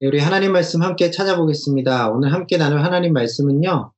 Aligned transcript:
네, 0.00 0.06
우리 0.06 0.20
하나님 0.20 0.52
말씀 0.52 0.82
함께 0.82 1.10
찾아보겠습니다. 1.10 2.10
오늘 2.10 2.32
함께 2.32 2.56
나눌 2.56 2.84
하나님 2.84 3.12
말씀은요. 3.14 3.92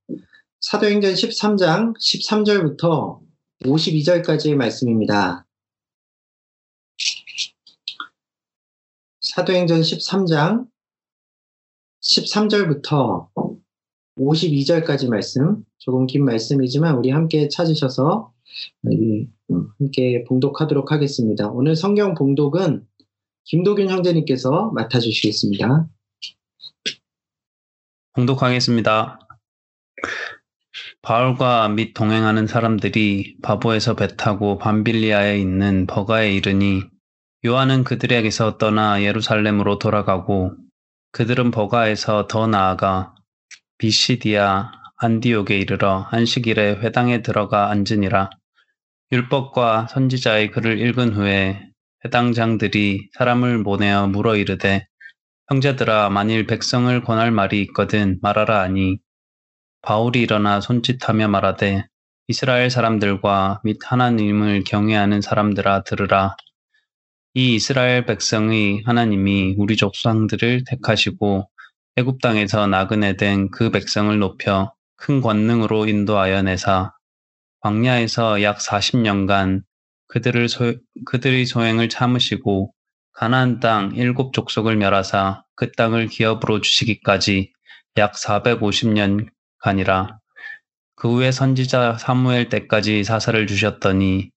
사도행전 0.60 1.12
13장 1.12 1.94
13절부터 1.98 3.18
52절까지의 3.64 4.54
말씀입니다. 4.54 5.46
사도행전 9.20 9.82
13장 9.82 10.68
13절부터 12.00 13.28
52절까지 14.16 15.10
말씀, 15.10 15.62
조금 15.76 16.06
긴 16.06 16.24
말씀이지만 16.24 16.96
우리 16.96 17.10
함께 17.10 17.48
찾으셔서 17.48 18.32
함께 19.78 20.24
봉독하도록 20.24 20.92
하겠습니다. 20.92 21.50
오늘 21.50 21.76
성경 21.76 22.14
봉독은 22.14 22.86
김도균 23.44 23.88
형제님께서 23.88 24.70
맡아주시겠습니다. 24.74 25.86
봉독하겠습니다. 28.12 29.18
바울과 31.02 31.68
및 31.70 31.94
동행하는 31.94 32.46
사람들이 32.46 33.36
바보에서 33.42 33.94
배 33.94 34.08
타고 34.16 34.58
밤빌리아에 34.58 35.38
있는 35.38 35.86
버가에 35.86 36.32
이르니 36.32 36.82
요한은 37.44 37.84
그들에게서 37.84 38.58
떠나 38.58 39.02
예루살렘으로 39.02 39.78
돌아가고 39.78 40.54
그들은 41.12 41.50
버가에서 41.50 42.26
더 42.26 42.46
나아가 42.46 43.14
비시디아 43.78 44.72
안디옥에 44.96 45.56
이르러 45.56 46.06
안식일에 46.10 46.72
회당에 46.80 47.22
들어가 47.22 47.70
앉으니라. 47.70 48.28
율법과 49.10 49.88
선지자의 49.88 50.50
글을 50.50 50.78
읽은 50.78 51.14
후에 51.14 51.69
해당 52.04 52.32
장들이 52.32 53.10
사람을 53.14 53.62
보내어 53.62 54.06
물어 54.08 54.36
이르되 54.36 54.86
형제들아 55.48 56.08
만일 56.10 56.46
백성을 56.46 57.02
권할 57.02 57.30
말이 57.30 57.60
있거든 57.62 58.18
말하라 58.22 58.60
하니. 58.62 58.98
바울이 59.82 60.22
일어나 60.22 60.60
손짓하며 60.60 61.28
말하되 61.28 61.86
이스라엘 62.28 62.70
사람들과 62.70 63.60
및 63.64 63.78
하나님을 63.84 64.64
경외하는 64.64 65.20
사람들아 65.20 65.82
들으라. 65.84 66.36
이 67.34 67.54
이스라엘 67.56 68.06
백성의 68.06 68.82
하나님이 68.86 69.56
우리 69.58 69.76
족상들을 69.76 70.64
택하시고 70.66 71.48
애굽 71.96 72.20
땅에서 72.22 72.66
나그네 72.66 73.16
된 73.16 73.50
그 73.50 73.70
백성을 73.70 74.16
높여 74.18 74.72
큰 74.96 75.20
권능으로 75.20 75.86
인도하여 75.86 76.42
내사. 76.42 76.92
광야에서 77.60 78.42
약 78.42 78.58
40년간 78.58 79.62
그들을 80.10 80.48
소, 80.48 80.74
그들의 81.06 81.46
소행을 81.46 81.88
참으시고 81.88 82.72
가나안 83.12 83.60
땅 83.60 83.92
일곱 83.94 84.32
족속을 84.32 84.76
멸하사 84.76 85.42
그 85.54 85.70
땅을 85.72 86.08
기업으로 86.08 86.60
주시기까지 86.60 87.52
약 87.98 88.14
450년간이라. 88.14 90.16
그 90.96 91.12
후에 91.12 91.32
선지자 91.32 91.98
사무엘 91.98 92.48
때까지 92.48 93.04
사사를 93.04 93.46
주셨더니 93.46 94.30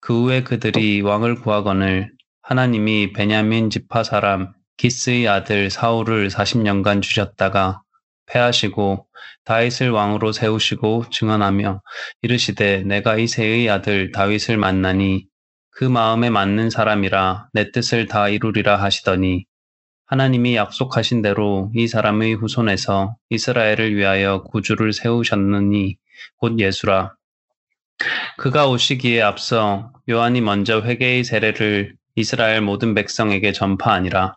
그 0.00 0.24
후에 0.24 0.42
그들이 0.42 1.00
왕을 1.00 1.36
구하거늘 1.36 2.12
하나님이 2.42 3.12
베냐민 3.12 3.70
지파 3.70 4.04
사람 4.04 4.52
기스의 4.76 5.26
아들 5.26 5.70
사울을 5.70 6.28
40년간 6.28 7.02
주셨다가 7.02 7.82
패하시고 8.26 9.06
다윗을 9.44 9.90
왕으로 9.90 10.32
세우시고 10.32 11.10
증언하며 11.10 11.82
이르시되 12.22 12.82
내가 12.82 13.16
이세의 13.16 13.70
아들 13.70 14.12
다윗을 14.12 14.56
만나니 14.56 15.26
그 15.70 15.84
마음에 15.84 16.30
맞는 16.30 16.70
사람이라 16.70 17.48
내 17.52 17.70
뜻을 17.70 18.06
다 18.06 18.28
이루리라 18.28 18.76
하시더니 18.76 19.46
하나님이 20.06 20.54
약속하신 20.54 21.20
대로 21.20 21.72
이 21.74 21.88
사람의 21.88 22.34
후손에서 22.34 23.16
이스라엘을 23.30 23.96
위하여 23.96 24.44
구주를 24.44 24.92
세우셨느니 24.92 25.96
곧 26.36 26.60
예수라. 26.60 27.14
그가 28.38 28.68
오시기에 28.68 29.20
앞서 29.22 29.92
요한이 30.08 30.42
먼저 30.42 30.80
회개의 30.80 31.24
세례를 31.24 31.96
이스라엘 32.14 32.60
모든 32.60 32.94
백성에게 32.94 33.52
전파하니라. 33.52 34.36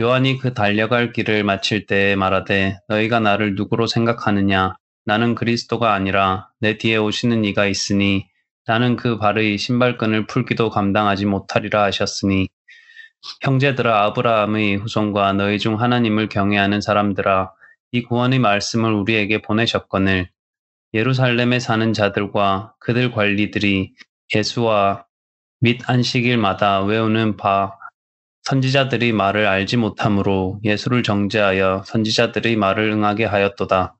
요한이 0.00 0.38
그 0.38 0.54
달려갈 0.54 1.12
길을 1.12 1.44
마칠 1.44 1.84
때에 1.84 2.16
말하되 2.16 2.78
너희가 2.88 3.20
나를 3.20 3.54
누구로 3.54 3.86
생각하느냐? 3.86 4.74
나는 5.04 5.34
그리스도가 5.34 5.92
아니라 5.92 6.48
내 6.58 6.78
뒤에 6.78 6.96
오시는 6.96 7.44
이가 7.44 7.66
있으니 7.66 8.26
나는 8.66 8.96
그 8.96 9.18
발의 9.18 9.58
신발끈을 9.58 10.26
풀기도 10.26 10.70
감당하지 10.70 11.26
못하리라 11.26 11.82
하셨으니 11.82 12.48
형제들아 13.42 14.04
아브라함의 14.04 14.76
후손과 14.76 15.34
너희 15.34 15.58
중 15.58 15.78
하나님을 15.78 16.30
경외하는 16.30 16.80
사람들아 16.80 17.52
이 17.92 18.02
구원의 18.02 18.38
말씀을 18.38 18.94
우리에게 18.94 19.42
보내셨거늘. 19.42 20.30
예루살렘에 20.94 21.58
사는 21.58 21.92
자들과 21.92 22.74
그들 22.80 23.12
관리들이 23.12 23.92
예수와 24.34 25.04
및 25.60 25.82
안식일마다 25.86 26.84
외우는 26.84 27.36
바 27.36 27.79
선지자들이 28.50 29.12
말을 29.12 29.46
알지 29.46 29.76
못함으로 29.76 30.58
예수를 30.64 31.04
정죄하여 31.04 31.84
선지자들의 31.86 32.56
말을 32.56 32.90
응하게 32.90 33.24
하였도다. 33.24 33.96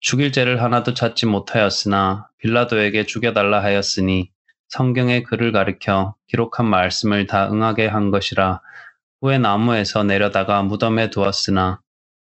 죽일 0.00 0.30
죄를 0.30 0.62
하나도 0.62 0.92
찾지 0.92 1.24
못하였으나 1.24 2.28
빌라도에게 2.36 3.06
죽여달라 3.06 3.62
하였으니 3.62 4.30
성경의 4.68 5.22
글을 5.22 5.52
가리켜 5.52 6.16
기록한 6.26 6.66
말씀을 6.66 7.26
다 7.26 7.50
응하게 7.50 7.86
한 7.86 8.10
것이라 8.10 8.60
후에 9.22 9.38
나무에서 9.38 10.04
내려다가 10.04 10.62
무덤에 10.62 11.08
두었으나 11.08 11.80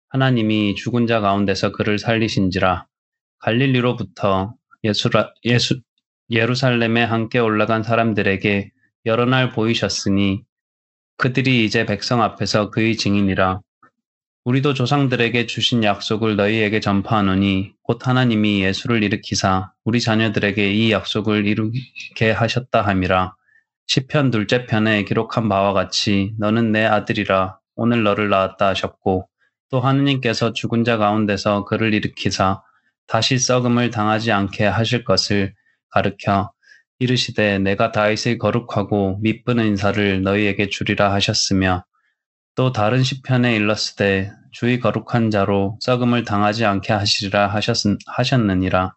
하나님이 0.09 0.77
죽은 0.77 1.07
자 1.07 1.21
가운데서 1.21 1.73
그를 1.73 1.99
살리신지라 1.99 2.87
갈릴리로부터 3.41 4.55
예수라, 4.83 5.35
예수, 5.45 5.83
예루살렘에 6.31 7.05
함께 7.05 7.39
올라간 7.39 7.83
사람들에게 7.83 8.71
여러 9.05 9.27
날 9.27 9.51
보이셨으니 9.51 10.47
그들이 11.19 11.65
이제 11.65 11.87
백성 11.87 12.21
앞에서 12.23 12.71
그의 12.71 12.97
증인이라. 12.97 13.61
우리도 14.45 14.75
조상들에게 14.75 15.47
주신 15.47 15.83
약속을 15.83 16.37
너희에게 16.37 16.81
전파하노니 16.81 17.73
곧 17.83 18.07
하나님이 18.07 18.63
예수를 18.63 19.03
일으키사 19.03 19.73
우리 19.85 20.01
자녀들에게 20.01 20.73
이 20.73 20.93
약속을 20.93 21.47
이루게 21.47 22.31
하셨다 22.33 22.83
함이라. 22.83 23.35
시편 23.87 24.31
둘째 24.31 24.67
편에 24.67 25.05
기록한 25.05 25.49
바와 25.49 25.73
같이 25.73 26.35
너는 26.39 26.73
내 26.73 26.85
아들이라 26.85 27.61
오늘 27.77 28.03
너를 28.03 28.29
낳았다 28.29 28.69
하셨고 28.69 29.27
또 29.71 29.81
하느님께서 29.81 30.53
죽은 30.53 30.85
자 30.85 30.99
가운데서 30.99 31.65
그를 31.65 31.95
일으키사 31.95 32.63
다시 33.07 33.39
썩음을 33.39 33.91
당하지 33.91 34.33
않게 34.33 34.67
하실 34.67 35.05
것을 35.05 35.55
가르켜 35.89 36.53
이르시되 36.99 37.59
내가 37.59 37.93
다윗의 37.93 38.39
거룩하고 38.39 39.19
미쁘는 39.21 39.67
인사를 39.67 40.23
너희에게 40.23 40.69
주리라 40.71 41.13
하셨으며 41.13 41.85
또 42.55 42.73
다른 42.73 43.03
시편에 43.03 43.55
일렀으되 43.55 44.33
주의 44.51 44.81
거룩한 44.81 45.31
자로 45.31 45.77
썩음을 45.81 46.25
당하지 46.25 46.65
않게 46.65 46.95
하시리라 46.95 47.49
하셨, 47.49 47.77
하셨느니라. 48.07 48.95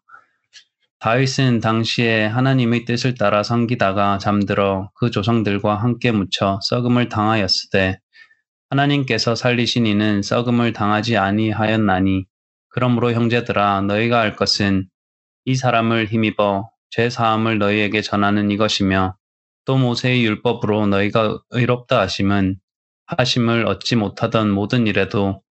다윗은 0.99 1.59
당시에 1.59 2.25
하나님의 2.25 2.85
뜻을 2.85 3.15
따라 3.15 3.43
섬기다가 3.43 4.17
잠들어 4.17 4.89
그 4.95 5.11
조상들과 5.11 5.75
함께 5.75 6.11
묻혀 6.11 6.59
썩음을 6.61 7.09
당하였으되 7.09 7.99
하나님께서 8.69 9.35
살리신 9.35 9.85
이는 9.85 10.21
썩음을 10.21 10.71
당하지 10.71 11.17
아니하였나니 11.17 12.25
그러므로 12.69 13.11
형제들아 13.11 13.81
너희가 13.81 14.21
알 14.21 14.37
것은 14.37 14.87
이 15.43 15.55
사람을 15.55 16.07
힘입어 16.07 16.69
죄 16.89 17.09
사함을 17.09 17.59
너희에게 17.59 18.01
전하는 18.01 18.51
이것이며 18.51 19.15
또 19.65 19.77
모세의 19.77 20.23
율법으로 20.25 20.87
너희가 20.87 21.39
의롭다 21.51 22.01
하심은 22.01 22.57
하심을 23.05 23.65
얻지 23.67 23.95
못하던 23.95 24.49
모든 24.49 24.87
일에도 24.87 25.41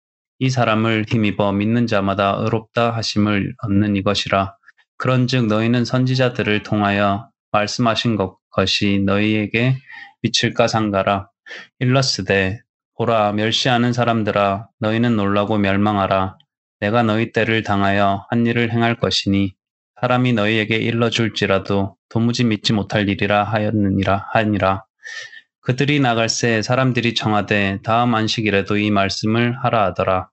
이 0.41 0.51
사람을 0.51 1.07
힘입어 1.09 1.53
믿는 1.53 1.87
자마다 1.87 2.37
의롭다 2.39 2.95
하심을 2.95 3.55
얻는 3.63 3.97
이것이라. 3.97 4.57
그런즉 4.97 5.47
너희는 5.47 5.85
선지자들을 5.85 6.63
통하여 6.63 7.29
말씀하신 7.53 8.17
것, 8.17 8.39
것이 8.51 9.03
너희에게 9.05 9.77
미칠까 10.23 10.69
상가라. 10.69 11.31
일러스되 11.79 12.61
보라 12.97 13.33
멸시하는 13.33 13.93
사람들아 13.93 14.69
너희는 14.81 15.17
놀라고 15.17 15.59
멸망하라. 15.59 16.37
내가 16.81 17.03
너희 17.03 17.33
때를 17.33 17.63
당하여 17.63 18.27
한 18.31 18.47
일을 18.47 18.73
행할 18.73 18.97
것이니 18.97 19.55
사람이 20.01 20.33
너희에게 20.35 20.77
일러 20.77 21.11
줄지라도 21.11 21.97
도무지 22.09 22.45
믿지 22.45 22.73
못할 22.73 23.09
일이라 23.09 23.43
하였느니라 23.43 24.29
하니라. 24.33 24.85
그들이 25.61 25.99
나갈새 25.99 26.63
사람들이 26.63 27.15
청하되 27.15 27.81
다음 27.83 28.15
안식일에도 28.15 28.77
이 28.77 28.93
말씀을 28.93 29.57
하라 29.63 29.87
하더라. 29.87 30.31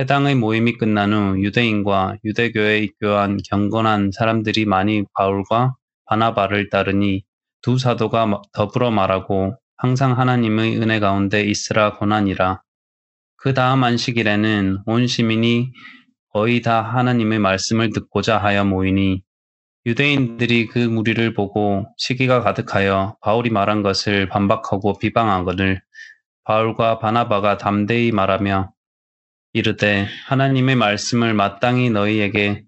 회당의 0.00 0.34
모임이 0.34 0.78
끝난 0.78 1.12
후 1.12 1.42
유대인과 1.42 2.16
유대교에 2.24 2.80
입교한 2.80 3.38
경건한 3.48 4.12
사람들이 4.12 4.64
많이 4.64 5.04
바울과 5.14 5.74
바나바를 6.06 6.70
따르니 6.70 7.22
두 7.60 7.78
사도가 7.78 8.42
더불어 8.52 8.90
말하고 8.90 9.58
항상 9.76 10.18
하나님의 10.18 10.78
은혜 10.78 11.00
가운데 11.00 11.42
있으라 11.42 11.92
권하니라. 11.94 12.62
그 13.36 13.52
다음 13.52 13.84
안식일에는 13.84 14.78
온 14.86 15.06
시민이 15.06 15.70
거의 16.36 16.60
다 16.60 16.82
하나님의 16.82 17.38
말씀을 17.38 17.88
듣고자 17.94 18.36
하여 18.36 18.62
모이니 18.62 19.22
유대인들이 19.86 20.66
그 20.66 20.78
무리를 20.78 21.32
보고 21.32 21.86
시기가 21.96 22.42
가득하여 22.42 23.16
바울이 23.22 23.48
말한 23.48 23.82
것을 23.82 24.28
반박하고 24.28 24.98
비방하거늘 24.98 25.80
바울과 26.44 26.98
바나바가 26.98 27.56
담대히 27.56 28.12
말하며 28.12 28.70
이르되 29.54 30.06
하나님의 30.26 30.76
말씀을 30.76 31.32
마땅히 31.32 31.88
너희에게 31.88 32.64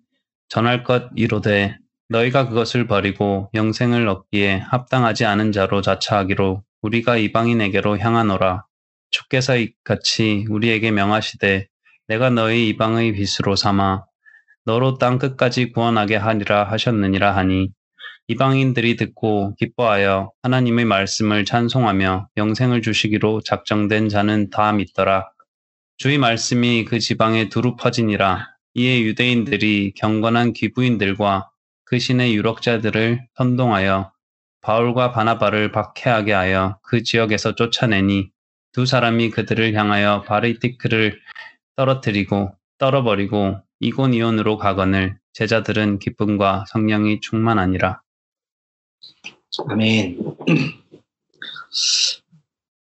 전할 0.49 0.83
것 0.83 1.11
이로되 1.15 1.77
너희가 2.09 2.49
그것을 2.49 2.87
버리고 2.87 3.51
영생을 3.53 4.09
얻기에 4.09 4.61
합당하지 4.61 5.27
않은 5.27 5.53
자로 5.53 5.83
자처하기로 5.83 6.63
우리가 6.81 7.19
이방인에게로 7.19 7.99
향하노라. 7.99 8.65
주께서 9.11 9.59
이같이 9.59 10.47
우리에게 10.49 10.91
명하시되 10.91 11.69
내가 12.09 12.31
너희 12.31 12.69
이방의 12.69 13.13
빛으로 13.13 13.55
삼아 13.55 14.05
너로 14.65 14.99
땅 14.99 15.19
끝까지 15.19 15.73
구원하게 15.73 16.17
하리라 16.17 16.65
하셨느니라 16.65 17.37
하니 17.37 17.71
이방인들이 18.29 18.97
듣고 18.97 19.55
기뻐하여 19.57 20.33
하나님의 20.43 20.85
말씀을 20.85 21.45
찬송하며 21.45 22.29
영생을 22.37 22.83
주시기로 22.83 23.41
작정된 23.41 24.11
자는 24.11 24.51
다 24.51 24.73
믿더라. 24.73 25.31
주의 25.97 26.19
말씀이 26.19 26.85
그 26.85 26.99
지방에 26.99 27.49
두루 27.49 27.77
퍼지니라. 27.77 28.49
이에 28.75 29.01
유대인들이 29.01 29.95
경건한 29.97 30.53
귀부인들과 30.53 31.51
그 31.85 31.99
신의 31.99 32.35
유력자들을 32.37 33.27
선동하여 33.37 34.13
바울과 34.61 35.13
바나바를 35.13 35.73
박해하게 35.73 36.33
하여 36.33 36.79
그 36.83 37.03
지역에서 37.03 37.55
쫓아내니 37.55 38.29
두 38.73 38.85
사람이 38.85 39.31
그들을 39.31 39.75
향하여 39.75 40.23
바리티크를 40.23 41.19
떨어뜨리고 41.79 42.51
떨어버리고 42.79 43.57
이곤이온으로 43.79 44.59
가거늘 44.59 45.17
제자들은 45.33 46.01
기쁨과 46.01 46.65
성령이 46.69 47.21
충만하니라. 47.21 48.03
아멘. 49.69 50.19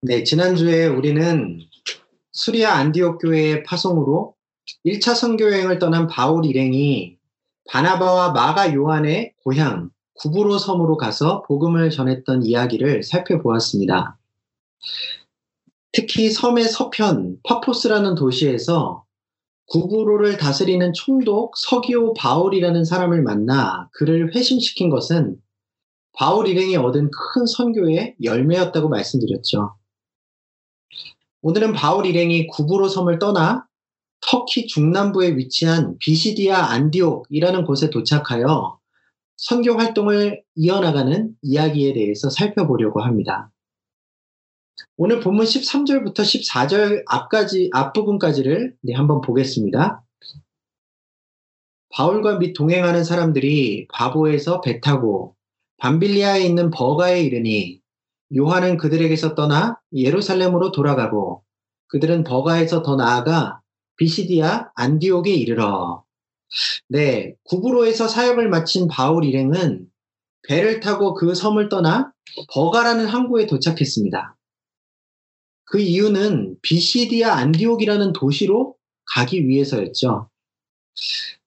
네, 0.02 0.23
지난주에 0.23 0.87
우리는 0.87 1.58
수리아 2.31 2.75
안디옥 2.75 3.20
교회의 3.20 3.64
파송으로 3.64 4.37
1차 4.87 5.17
선교 5.17 5.50
여행을 5.50 5.81
떠난 5.81 6.06
바울 6.06 6.44
일행이 6.44 7.17
바나바와 7.70 8.31
마가 8.31 8.75
요한의 8.75 9.35
고향 9.43 9.90
구브로 10.14 10.58
섬으로 10.58 10.97
가서 10.97 11.43
복음을 11.43 11.90
전했던 11.90 12.44
이야기를 12.44 13.02
살펴보았습니다. 13.02 14.17
특히 15.94 16.29
섬의 16.29 16.64
서편 16.64 17.37
파포스라는 17.44 18.17
도시에서 18.17 19.05
구브로를 19.69 20.37
다스리는 20.38 20.93
총독 20.93 21.56
서기오 21.56 22.14
바울이라는 22.14 22.85
사람을 22.85 23.23
만나 23.23 23.88
그를 23.93 24.35
회심시킨 24.35 24.91
것은 24.91 25.37
바울 26.12 26.49
일행이 26.49 26.76
얻은 26.76 27.11
큰 27.12 27.46
선교의 27.46 28.17
열매였다고 28.23 28.88
말씀드렸죠. 28.88 29.76
오늘은 31.43 31.75
바울 31.75 32.06
일행이 32.06 32.49
구브로 32.49 32.88
섬을 32.88 33.20
떠나 33.20 33.64
터키 34.20 34.67
중남부에 34.67 35.37
위치한 35.37 35.97
비시디아 36.00 36.73
안디옥이라는 36.73 37.64
곳에 37.64 37.90
도착하여 37.90 38.81
선교 39.37 39.75
활동을 39.75 40.43
이어나가는 40.56 41.31
이야기에 41.43 41.93
대해서 41.93 42.31
살펴보려고 42.31 43.00
합니다. 43.00 43.53
오늘 44.96 45.20
본문 45.20 45.44
13절부터 45.44 46.20
14절 46.20 47.02
앞까지, 47.06 47.70
앞부분까지를 47.72 48.76
네, 48.82 48.94
한번 48.94 49.20
보겠습니다. 49.20 50.02
바울과 51.90 52.38
및 52.38 52.54
동행하는 52.54 53.04
사람들이 53.04 53.86
바보에서 53.92 54.60
배 54.60 54.81
타고 54.81 55.36
밤빌리아에 55.78 56.42
있는 56.42 56.70
버가에 56.70 57.22
이르니 57.22 57.81
요한은 58.36 58.78
그들에게서 58.78 59.34
떠나 59.34 59.78
예루살렘으로 59.92 60.72
돌아가고 60.72 61.44
그들은 61.88 62.25
버가에서 62.25 62.82
더 62.82 62.96
나아가 62.96 63.60
비시디아 63.96 64.70
안디옥에 64.75 65.32
이르러 65.32 66.02
네, 66.88 67.34
구브로에서 67.44 68.08
사역을 68.08 68.48
마친 68.48 68.88
바울 68.88 69.25
일행은 69.25 69.87
배를 70.48 70.80
타고 70.80 71.14
그 71.14 71.34
섬을 71.34 71.69
떠나 71.69 72.12
버가라는 72.52 73.06
항구에 73.06 73.46
도착했습니다. 73.46 74.33
그 75.64 75.81
이유는 75.81 76.56
비시디아 76.62 77.34
안디옥이라는 77.34 78.12
도시로 78.12 78.76
가기 79.14 79.49
위해서였죠. 79.49 80.28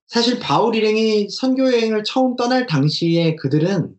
사실 0.08 0.40
바울 0.40 0.75
일행이 0.75 1.30
선교 1.30 1.72
여행을 1.72 2.04
처음 2.04 2.36
떠날 2.36 2.66
당시에 2.66 3.36
그들은 3.36 3.96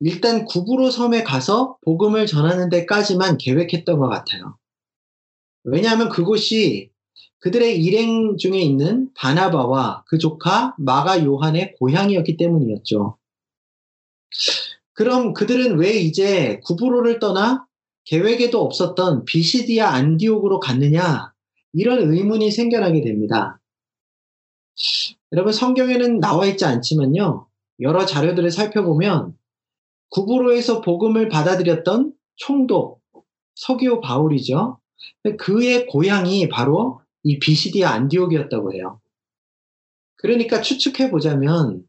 일단 0.00 0.44
구브로 0.44 0.90
섬에 0.90 1.22
가서 1.22 1.78
복음을 1.82 2.26
전하는 2.26 2.68
데까지만 2.68 3.38
계획했던 3.38 3.98
것 3.98 4.08
같아요. 4.08 4.58
왜냐하면 5.64 6.08
그곳이 6.08 6.90
그들의 7.38 7.82
일행 7.82 8.36
중에 8.36 8.58
있는 8.58 9.10
바나바와 9.14 10.04
그 10.06 10.18
조카 10.18 10.74
마가 10.78 11.24
요한의 11.24 11.74
고향이었기 11.78 12.36
때문이었죠. 12.36 13.16
그럼 14.92 15.34
그들은 15.34 15.78
왜 15.78 15.92
이제 15.92 16.60
구브로를 16.64 17.18
떠나 17.18 17.65
계획에도 18.06 18.62
없었던 18.62 19.24
비시디아 19.24 19.90
안디옥으로 19.90 20.60
갔느냐? 20.60 21.32
이런 21.72 22.12
의문이 22.12 22.50
생겨나게 22.50 23.02
됩니다. 23.02 23.60
여러분 25.32 25.52
성경에는 25.52 26.20
나와 26.20 26.46
있지 26.46 26.64
않지만요. 26.64 27.48
여러 27.80 28.06
자료들을 28.06 28.50
살펴보면 28.50 29.36
구브로에서 30.10 30.80
복음을 30.80 31.28
받아들였던 31.28 32.14
총독 32.36 33.02
서기오 33.56 34.00
바울이죠. 34.00 34.78
그의 35.38 35.86
고향이 35.86 36.48
바로 36.48 37.00
이 37.24 37.38
비시디아 37.38 37.90
안디옥이었다고 37.90 38.72
해요. 38.74 39.00
그러니까 40.16 40.62
추측해 40.62 41.10
보자면 41.10 41.84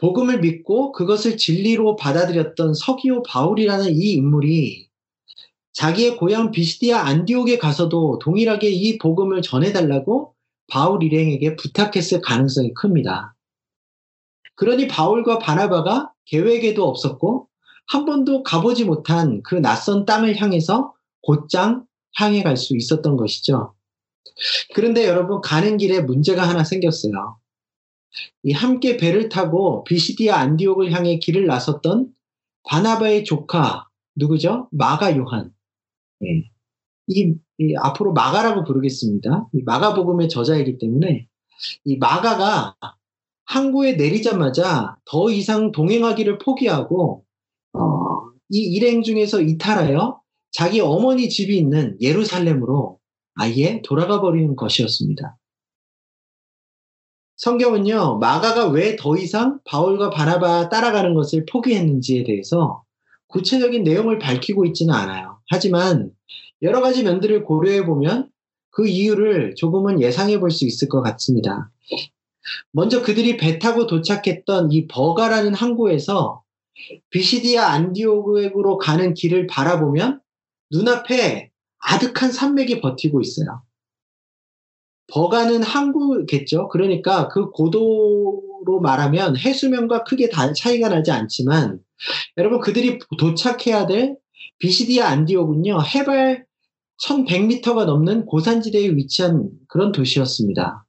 복음을 0.00 0.40
믿고 0.40 0.92
그것을 0.92 1.36
진리로 1.36 1.96
받아들였던 1.96 2.72
서기오 2.74 3.22
바울이라는 3.24 3.92
이 3.92 4.12
인물이 4.12 4.87
자기의 5.78 6.16
고향 6.16 6.50
비시디아 6.50 7.02
안디옥에 7.02 7.56
가서도 7.56 8.18
동일하게 8.18 8.68
이 8.68 8.98
복음을 8.98 9.42
전해달라고 9.42 10.34
바울 10.66 11.04
일행에게 11.04 11.54
부탁했을 11.54 12.20
가능성이 12.20 12.74
큽니다. 12.74 13.36
그러니 14.56 14.88
바울과 14.88 15.38
바나바가 15.38 16.12
계획에도 16.24 16.88
없었고 16.88 17.46
한 17.86 18.06
번도 18.06 18.42
가보지 18.42 18.86
못한 18.86 19.40
그 19.44 19.54
낯선 19.54 20.04
땅을 20.04 20.34
향해서 20.40 20.94
곧장 21.22 21.86
향해 22.16 22.42
갈 22.42 22.56
수 22.56 22.76
있었던 22.76 23.16
것이죠. 23.16 23.72
그런데 24.74 25.06
여러분 25.06 25.40
가는 25.40 25.76
길에 25.76 26.00
문제가 26.00 26.48
하나 26.48 26.64
생겼어요. 26.64 27.38
이 28.42 28.50
함께 28.50 28.96
배를 28.96 29.28
타고 29.28 29.84
비시디아 29.84 30.38
안디옥을 30.38 30.90
향해 30.90 31.20
길을 31.20 31.46
나섰던 31.46 32.08
바나바의 32.64 33.22
조카 33.22 33.86
누구죠? 34.16 34.66
마가 34.72 35.16
요한. 35.16 35.52
네. 36.20 36.50
이, 37.06 37.34
이, 37.58 37.74
앞으로 37.76 38.12
마가라고 38.12 38.64
부르겠습니다. 38.64 39.48
이 39.54 39.62
마가복음의 39.62 40.28
저자이기 40.28 40.78
때문에 40.78 41.26
이 41.84 41.96
마가가 41.96 42.76
항구에 43.46 43.94
내리자마자 43.94 44.96
더 45.06 45.30
이상 45.30 45.72
동행하기를 45.72 46.38
포기하고 46.38 47.24
어, 47.72 47.80
이 48.50 48.58
일행 48.58 49.02
중에서 49.02 49.40
이탈하여 49.40 50.20
자기 50.50 50.80
어머니 50.80 51.28
집이 51.28 51.56
있는 51.56 51.96
예루살렘으로 52.00 52.98
아예 53.34 53.80
돌아가 53.82 54.20
버리는 54.20 54.54
것이었습니다. 54.54 55.38
성경은요, 57.36 58.18
마가가 58.18 58.68
왜 58.68 58.96
더 58.96 59.16
이상 59.16 59.60
바울과 59.64 60.10
바나바 60.10 60.68
따라가는 60.70 61.14
것을 61.14 61.46
포기했는지에 61.50 62.24
대해서 62.24 62.82
구체적인 63.28 63.84
내용을 63.84 64.18
밝히고 64.18 64.64
있지는 64.66 64.94
않아요. 64.94 65.38
하지만 65.50 66.10
여러 66.62 66.80
가지 66.80 67.02
면들을 67.02 67.44
고려해 67.44 67.86
보면 67.86 68.30
그 68.70 68.86
이유를 68.86 69.54
조금은 69.56 70.00
예상해 70.00 70.38
볼 70.40 70.50
수 70.50 70.66
있을 70.66 70.88
것 70.88 71.02
같습니다. 71.02 71.70
먼저 72.72 73.02
그들이 73.02 73.36
배 73.36 73.58
타고 73.58 73.86
도착했던 73.86 74.72
이 74.72 74.86
버가라는 74.86 75.54
항구에서 75.54 76.42
비시디아 77.10 77.66
안디오그으로 77.66 78.78
가는 78.78 79.12
길을 79.14 79.46
바라보면 79.46 80.20
눈앞에 80.70 81.50
아득한 81.80 82.32
산맥이 82.32 82.80
버티고 82.80 83.20
있어요. 83.20 83.62
버가는 85.08 85.62
항구겠죠. 85.62 86.68
그러니까 86.68 87.28
그 87.28 87.50
고도로 87.50 88.80
말하면 88.82 89.36
해수면과 89.36 90.04
크게 90.04 90.28
차이가 90.54 90.88
나지 90.88 91.10
않지만 91.10 91.80
여러분 92.36 92.60
그들이 92.60 92.98
도착해야 93.18 93.86
될 93.86 94.16
비시디아 94.58 95.08
안디오군요. 95.08 95.78
해발 95.82 96.46
1100m가 97.02 97.84
넘는 97.84 98.26
고산지대에 98.26 98.90
위치한 98.90 99.50
그런 99.68 99.92
도시였습니다. 99.92 100.84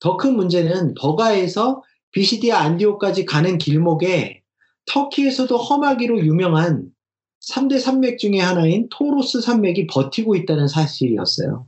더 0.00 0.16
큰 0.16 0.36
문제는 0.36 0.94
버가에서 0.94 1.82
비시디아 2.10 2.58
안디오까지 2.58 3.24
가는 3.24 3.56
길목에 3.58 4.42
터키에서도 4.86 5.56
험하기로 5.56 6.20
유명한 6.26 6.90
3대 7.48 7.80
산맥 7.80 8.18
중의 8.18 8.40
하나인 8.40 8.88
토로스 8.90 9.40
산맥이 9.40 9.86
버티고 9.86 10.36
있다는 10.36 10.68
사실이었어요. 10.68 11.66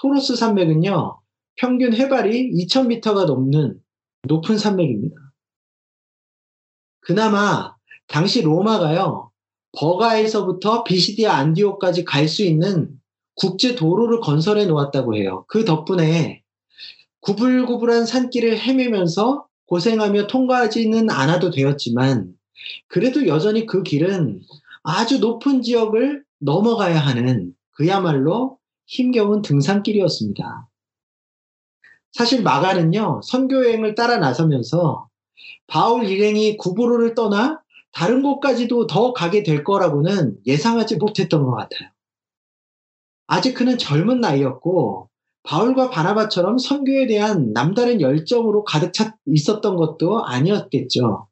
토로스 0.00 0.36
산맥은요, 0.36 1.20
평균 1.56 1.94
해발이 1.94 2.52
2000m가 2.52 3.26
넘는 3.26 3.80
높은 4.28 4.58
산맥입니다. 4.58 5.16
그나마 7.06 7.76
당시 8.08 8.42
로마가요, 8.42 9.30
버가에서부터 9.78 10.82
비시디아 10.82 11.34
안디오까지 11.34 12.04
갈 12.04 12.26
수 12.26 12.42
있는 12.42 12.98
국제 13.36 13.76
도로를 13.76 14.18
건설해 14.18 14.64
놓았다고 14.66 15.14
해요. 15.14 15.44
그 15.46 15.64
덕분에 15.64 16.42
구불구불한 17.20 18.06
산길을 18.06 18.58
헤매면서 18.58 19.46
고생하며 19.68 20.26
통과하지는 20.26 21.08
않아도 21.08 21.50
되었지만 21.50 22.32
그래도 22.88 23.28
여전히 23.28 23.66
그 23.66 23.84
길은 23.84 24.40
아주 24.82 25.20
높은 25.20 25.62
지역을 25.62 26.24
넘어가야 26.40 26.98
하는 26.98 27.54
그야말로 27.70 28.58
힘겨운 28.86 29.42
등산길이었습니다. 29.42 30.68
사실 32.10 32.42
마가는요, 32.42 33.20
선교여행을 33.22 33.94
따라 33.94 34.16
나서면서 34.16 35.08
바울 35.66 36.04
일행이 36.06 36.56
구브로를 36.56 37.14
떠나 37.14 37.60
다른 37.92 38.22
곳까지도 38.22 38.86
더 38.86 39.12
가게 39.12 39.42
될 39.42 39.64
거라고는 39.64 40.38
예상하지 40.46 40.96
못했던 40.96 41.44
것 41.44 41.52
같아요. 41.52 41.88
아직 43.26 43.54
그는 43.54 43.78
젊은 43.78 44.20
나이였고 44.20 45.08
바울과 45.42 45.90
바나바처럼 45.90 46.58
선교에 46.58 47.06
대한 47.06 47.52
남다른 47.52 48.00
열정으로 48.00 48.64
가득 48.64 48.92
차 48.92 49.16
있었던 49.26 49.76
것도 49.76 50.24
아니었겠죠. 50.24 51.28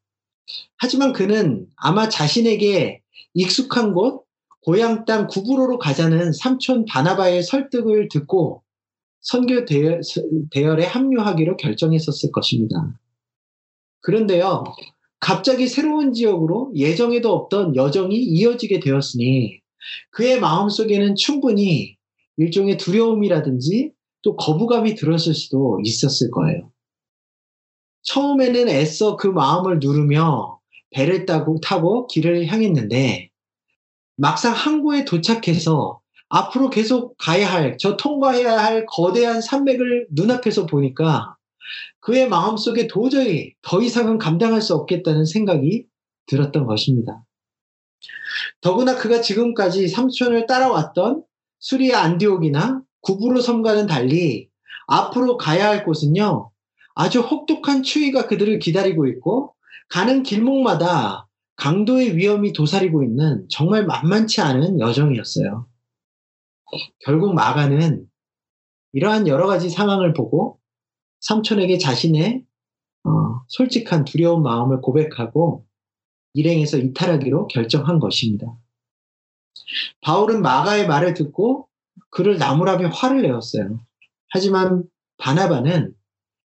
하지만 0.76 1.12
그는 1.12 1.66
아마 1.76 2.08
자신에게 2.08 3.02
익숙한 3.34 3.92
곳, 3.92 4.24
고향 4.62 5.04
땅 5.04 5.26
구부로로 5.26 5.78
가자는 5.78 6.32
삼촌 6.32 6.84
바나바의 6.86 7.42
설득을 7.42 8.08
듣고 8.08 8.62
선교 9.20 9.64
대열, 9.64 10.00
대열에 10.50 10.86
합류하기로 10.86 11.56
결정했었을 11.56 12.30
것입니다. 12.30 12.98
그런데요, 14.04 14.64
갑자기 15.18 15.66
새로운 15.66 16.12
지역으로 16.12 16.72
예정에도 16.74 17.32
없던 17.32 17.74
여정이 17.74 18.14
이어지게 18.14 18.80
되었으니 18.80 19.60
그의 20.10 20.40
마음 20.40 20.68
속에는 20.68 21.16
충분히 21.16 21.96
일종의 22.36 22.76
두려움이라든지 22.76 23.92
또 24.22 24.36
거부감이 24.36 24.94
들었을 24.94 25.32
수도 25.32 25.80
있었을 25.82 26.30
거예요. 26.30 26.70
처음에는 28.02 28.68
애써 28.68 29.16
그 29.16 29.26
마음을 29.26 29.78
누르며 29.80 30.58
배를 30.90 31.24
타고, 31.24 31.58
타고 31.60 32.06
길을 32.06 32.46
향했는데 32.46 33.30
막상 34.16 34.52
항구에 34.52 35.06
도착해서 35.06 36.00
앞으로 36.28 36.68
계속 36.68 37.16
가야 37.16 37.50
할, 37.50 37.78
저 37.78 37.96
통과해야 37.96 38.62
할 38.62 38.84
거대한 38.86 39.40
산맥을 39.40 40.08
눈앞에서 40.10 40.66
보니까 40.66 41.36
그의 42.00 42.28
마음속에 42.28 42.86
도저히 42.86 43.54
더 43.62 43.80
이상은 43.80 44.18
감당할 44.18 44.60
수 44.60 44.74
없겠다는 44.74 45.24
생각이 45.24 45.86
들었던 46.26 46.66
것입니다. 46.66 47.24
더구나 48.60 48.96
그가 48.96 49.20
지금까지 49.20 49.88
삼촌을 49.88 50.46
따라왔던 50.46 51.22
수리아 51.58 52.00
안디옥이나 52.00 52.82
구부로 53.00 53.40
섬과는 53.40 53.86
달리 53.86 54.48
앞으로 54.86 55.36
가야 55.36 55.68
할 55.68 55.84
곳은요, 55.84 56.50
아주 56.94 57.20
혹독한 57.20 57.82
추위가 57.82 58.26
그들을 58.26 58.58
기다리고 58.58 59.06
있고, 59.08 59.54
가는 59.88 60.22
길목마다 60.22 61.28
강도의 61.56 62.16
위험이 62.16 62.52
도사리고 62.52 63.02
있는 63.02 63.46
정말 63.48 63.86
만만치 63.86 64.40
않은 64.40 64.80
여정이었어요. 64.80 65.66
결국 67.00 67.34
마가는 67.34 68.04
이러한 68.92 69.28
여러 69.28 69.46
가지 69.46 69.70
상황을 69.70 70.12
보고 70.12 70.58
삼촌에게 71.24 71.78
자신의 71.78 72.44
어, 73.04 73.10
솔직한 73.48 74.04
두려운 74.04 74.42
마음을 74.42 74.80
고백하고 74.80 75.66
일행에서 76.34 76.78
이탈하기로 76.78 77.48
결정한 77.48 77.98
것입니다. 77.98 78.46
바울은 80.02 80.42
마가의 80.42 80.86
말을 80.86 81.14
듣고 81.14 81.68
그를 82.10 82.38
나무라며 82.38 82.88
화를 82.88 83.22
내었어요. 83.22 83.84
하지만 84.30 84.84
바나바는 85.18 85.94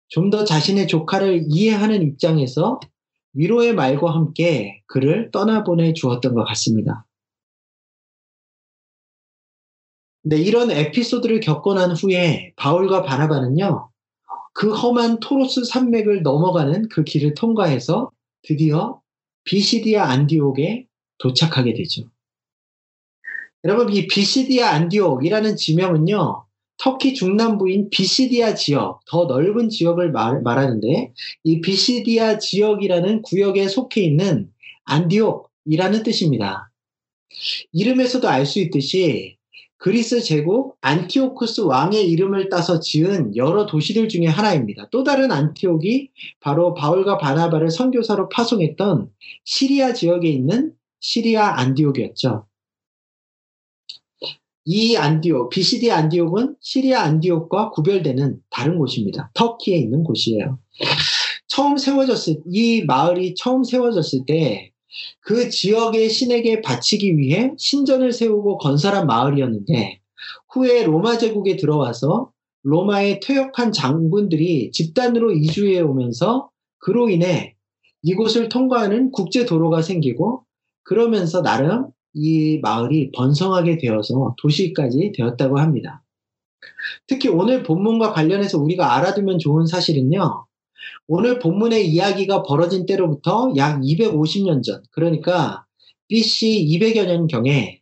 좀 0.09 0.29
더 0.29 0.43
자신의 0.43 0.87
조카를 0.87 1.45
이해하는 1.47 2.01
입장에서 2.01 2.79
위로의 3.33 3.73
말과 3.75 4.13
함께 4.13 4.81
그를 4.87 5.31
떠나보내 5.31 5.93
주었던 5.93 6.33
것 6.33 6.43
같습니다. 6.45 7.05
네, 10.23 10.37
이런 10.37 10.71
에피소드를 10.71 11.39
겪고 11.39 11.73
난 11.73 11.91
후에 11.91 12.53
바울과 12.57 13.03
바나바는요, 13.03 13.89
그 14.57 14.73
험한 14.73 15.19
토로스 15.19 15.65
산맥을 15.65 16.23
넘어가는 16.23 16.89
그 16.89 17.03
길을 17.03 17.35
통과해서 17.35 18.09
드디어 18.41 18.99
비시디아 19.43 20.05
안디옥에 20.05 20.87
도착하게 21.19 21.75
되죠. 21.75 22.09
여러분, 23.65 23.93
이 23.93 24.07
비시디아 24.07 24.71
안디옥이라는 24.71 25.57
지명은요, 25.57 26.43
터키 26.79 27.13
중남부인 27.13 27.91
비시디아 27.91 28.55
지역, 28.55 29.01
더 29.05 29.25
넓은 29.25 29.69
지역을 29.69 30.11
말, 30.11 30.41
말하는데, 30.41 31.13
이 31.43 31.61
비시디아 31.61 32.39
지역이라는 32.39 33.21
구역에 33.21 33.67
속해 33.67 34.01
있는 34.01 34.49
안디옥이라는 34.85 36.01
뜻입니다. 36.01 36.71
이름에서도 37.73 38.27
알 38.27 38.47
수 38.47 38.59
있듯이 38.59 39.36
그리스 39.77 40.21
제국 40.21 40.77
안티오쿠스 40.81 41.61
왕의 41.61 42.09
이름을 42.09 42.49
따서 42.49 42.79
지은 42.79 43.35
여러 43.35 43.65
도시들 43.67 44.09
중에 44.09 44.25
하나입니다. 44.25 44.89
또 44.91 45.03
다른 45.03 45.31
안티옥이 45.31 46.09
바로 46.39 46.73
바울과 46.73 47.19
바나바를 47.19 47.69
선교사로 47.69 48.29
파송했던 48.29 49.11
시리아 49.43 49.93
지역에 49.93 50.29
있는 50.29 50.73
시리아 50.99 51.59
안디옥이었죠. 51.59 52.47
이 54.69 54.97
안디옥, 54.97 55.49
비시디 55.49 55.91
안디옥은 55.91 56.57
시리아 56.59 57.03
안디옥과 57.03 57.69
구별되는 57.69 58.41
다른 58.49 58.77
곳입니다. 58.77 59.31
터키에 59.33 59.77
있는 59.77 60.03
곳이에요. 60.03 60.59
처음 61.47 61.77
세워졌을, 61.77 62.41
이 62.51 62.83
마을이 62.83 63.35
처음 63.35 63.63
세워졌을 63.63 64.25
때 64.25 64.71
그 65.21 65.49
지역의 65.49 66.09
신에게 66.09 66.61
바치기 66.61 67.17
위해 67.17 67.51
신전을 67.57 68.11
세우고 68.11 68.57
건설한 68.57 69.07
마을이었는데 69.07 69.99
후에 70.49 70.83
로마 70.83 71.17
제국에 71.17 71.57
들어와서 71.57 72.31
로마의 72.63 73.19
퇴역한 73.21 73.71
장군들이 73.71 74.71
집단으로 74.71 75.31
이주해 75.31 75.79
오면서 75.81 76.49
그로 76.79 77.09
인해 77.09 77.55
이곳을 78.01 78.49
통과하는 78.49 79.11
국제 79.11 79.45
도로가 79.45 79.81
생기고 79.81 80.43
그러면서 80.83 81.41
나름 81.41 81.87
이 82.13 82.59
마을이 82.61 83.11
번성하게 83.11 83.77
되어서 83.77 84.35
도시까지 84.41 85.11
되었다고 85.15 85.59
합니다. 85.59 86.03
특히 87.05 87.29
오늘 87.29 87.63
본문과 87.63 88.13
관련해서 88.13 88.57
우리가 88.57 88.95
알아두면 88.95 89.39
좋은 89.39 89.65
사실은요. 89.65 90.46
오늘 91.07 91.39
본문의 91.39 91.87
이야기가 91.89 92.43
벌어진 92.43 92.85
때로부터 92.85 93.53
약 93.57 93.81
250년 93.81 94.63
전, 94.63 94.83
그러니까 94.91 95.65
BC 96.07 96.67
200여 96.69 97.05
년경에 97.05 97.81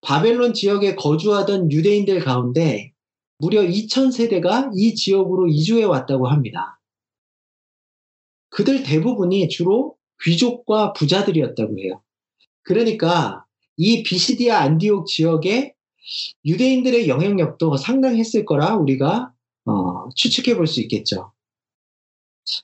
바벨론 0.00 0.52
지역에 0.54 0.94
거주하던 0.96 1.72
유대인들 1.72 2.20
가운데 2.20 2.92
무려 3.38 3.62
2000세대가 3.62 4.70
이 4.76 4.94
지역으로 4.94 5.48
이주해 5.48 5.84
왔다고 5.84 6.28
합니다. 6.28 6.80
그들 8.50 8.82
대부분이 8.84 9.48
주로 9.48 9.96
귀족과 10.22 10.92
부자들이었다고 10.92 11.78
해요. 11.80 12.00
그러니까 12.62 13.44
이 13.76 14.02
비시디아 14.02 14.60
안디옥 14.60 15.06
지역에 15.06 15.74
유대인들의 16.44 17.08
영향력도 17.08 17.76
상당했을 17.76 18.44
거라 18.44 18.76
우리가 18.76 19.32
어, 19.66 20.08
추측해 20.14 20.56
볼 20.56 20.66
수 20.66 20.80
있겠죠. 20.82 21.33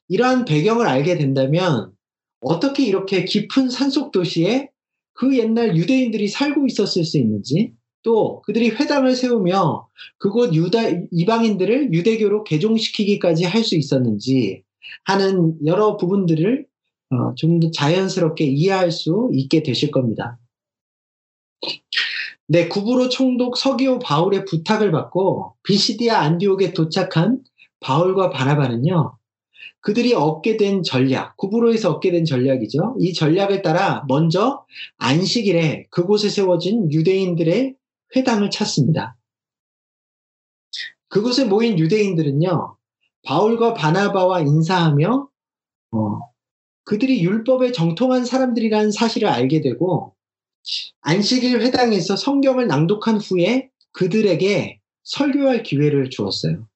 이러한 0.08 0.44
배경을 0.44 0.86
알게 0.86 1.16
된다면 1.18 1.92
어떻게 2.40 2.84
이렇게 2.86 3.24
깊은 3.24 3.70
산속 3.70 4.12
도시에 4.12 4.70
그 5.14 5.36
옛날 5.38 5.76
유대인들이 5.76 6.28
살고 6.28 6.66
있었을 6.66 7.04
수 7.04 7.18
있는지 7.18 7.72
또 8.02 8.40
그들이 8.42 8.70
회당을 8.70 9.14
세우며 9.14 9.88
그곳 10.18 10.54
유다 10.54 10.80
이방인들을 11.12 11.92
유대교로 11.92 12.44
개종시키기까지 12.44 13.44
할 13.44 13.62
수 13.64 13.76
있었는지 13.76 14.62
하는 15.04 15.56
여러 15.66 15.96
부분들을 15.96 16.66
어, 17.10 17.34
좀 17.34 17.60
더 17.60 17.70
자연스럽게 17.70 18.44
이해할 18.46 18.90
수 18.92 19.30
있게 19.32 19.62
되실 19.62 19.90
겁니다. 19.90 20.38
네, 22.48 22.68
구브로 22.68 23.08
총독 23.08 23.56
서기오 23.56 23.98
바울의 24.00 24.44
부탁을 24.46 24.90
받고 24.92 25.54
비시디아 25.62 26.18
안디옥에 26.20 26.72
도착한 26.72 27.42
바울과 27.80 28.30
바나바는요. 28.30 29.16
그들이 29.80 30.12
얻게 30.12 30.56
된 30.56 30.82
전략, 30.82 31.36
구브로에서 31.36 31.90
얻게 31.90 32.10
된 32.10 32.24
전략이죠. 32.24 32.96
이 33.00 33.14
전략을 33.14 33.62
따라 33.62 34.04
먼저 34.08 34.64
안식일에 34.98 35.86
그곳에 35.90 36.28
세워진 36.28 36.92
유대인들의 36.92 37.74
회당을 38.14 38.50
찾습니다. 38.50 39.16
그곳에 41.08 41.44
모인 41.44 41.78
유대인들은요, 41.78 42.76
바울과 43.24 43.74
바나바와 43.74 44.40
인사하며, 44.40 45.28
어, 45.92 46.18
그들이 46.84 47.22
율법에 47.24 47.72
정통한 47.72 48.24
사람들이라는 48.24 48.92
사실을 48.92 49.28
알게 49.28 49.60
되고, 49.60 50.14
안식일 51.00 51.62
회당에서 51.62 52.16
성경을 52.16 52.66
낭독한 52.66 53.16
후에 53.16 53.70
그들에게 53.92 54.78
설교할 55.02 55.62
기회를 55.62 56.10
주었어요. 56.10 56.68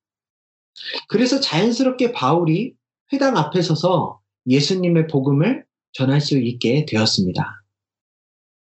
그래서 1.08 1.40
자연스럽게 1.40 2.12
바울이 2.12 2.74
회당 3.12 3.36
앞에 3.36 3.62
서서 3.62 4.20
예수님의 4.46 5.06
복음을 5.08 5.64
전할 5.92 6.20
수 6.20 6.38
있게 6.38 6.86
되었습니다. 6.86 7.62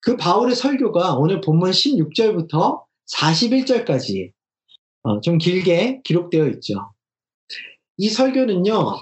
그 0.01 0.17
바울의 0.17 0.57
설교가 0.57 1.17
오늘 1.17 1.41
본문 1.41 1.71
16절부터 1.71 2.83
41절까지 3.13 4.33
어, 5.03 5.21
좀 5.21 5.39
길게 5.39 6.01
기록되어 6.05 6.47
있죠. 6.49 6.93
이 7.97 8.09
설교는요, 8.09 8.97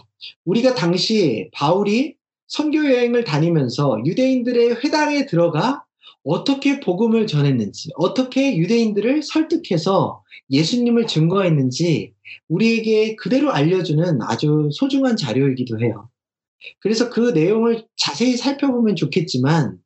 우리가 0.44 0.75
당시 0.75 1.50
바울이 1.52 2.16
선교 2.49 2.78
여행을 2.78 3.25
다니면서 3.25 4.00
유대인들의 4.04 4.82
회당에 4.82 5.26
들어가 5.26 5.85
어떻게 6.28 6.78
복음을 6.80 7.26
전했는지, 7.26 7.88
어떻게 7.97 8.58
유대인들을 8.58 9.23
설득해서 9.23 10.23
예수님을 10.50 11.06
증거했는지 11.06 12.12
우리에게 12.49 13.16
그대로 13.16 13.50
알려주는 13.50 14.18
아주 14.23 14.68
소중한 14.73 15.16
자료이기도 15.16 15.80
해요. 15.80 16.11
그래서 16.80 17.08
그 17.08 17.30
내용을 17.30 17.87
자세히 17.97 18.37
살펴보면 18.37 18.94
좋겠지만 18.94 19.78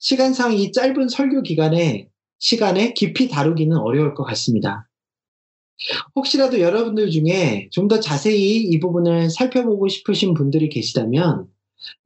시간상 0.00 0.54
이 0.54 0.72
짧은 0.72 1.08
설교 1.08 1.42
기간에 1.42 2.08
시간에 2.40 2.92
깊이 2.92 3.28
다루기는 3.28 3.76
어려울 3.76 4.14
것 4.14 4.24
같습니다. 4.24 4.88
혹시라도 6.16 6.58
여러분들 6.60 7.10
중에 7.10 7.68
좀 7.70 7.86
더 7.86 8.00
자세히 8.00 8.56
이 8.62 8.80
부분을 8.80 9.30
살펴보고 9.30 9.86
싶으신 9.86 10.34
분들이 10.34 10.68
계시다면 10.68 11.46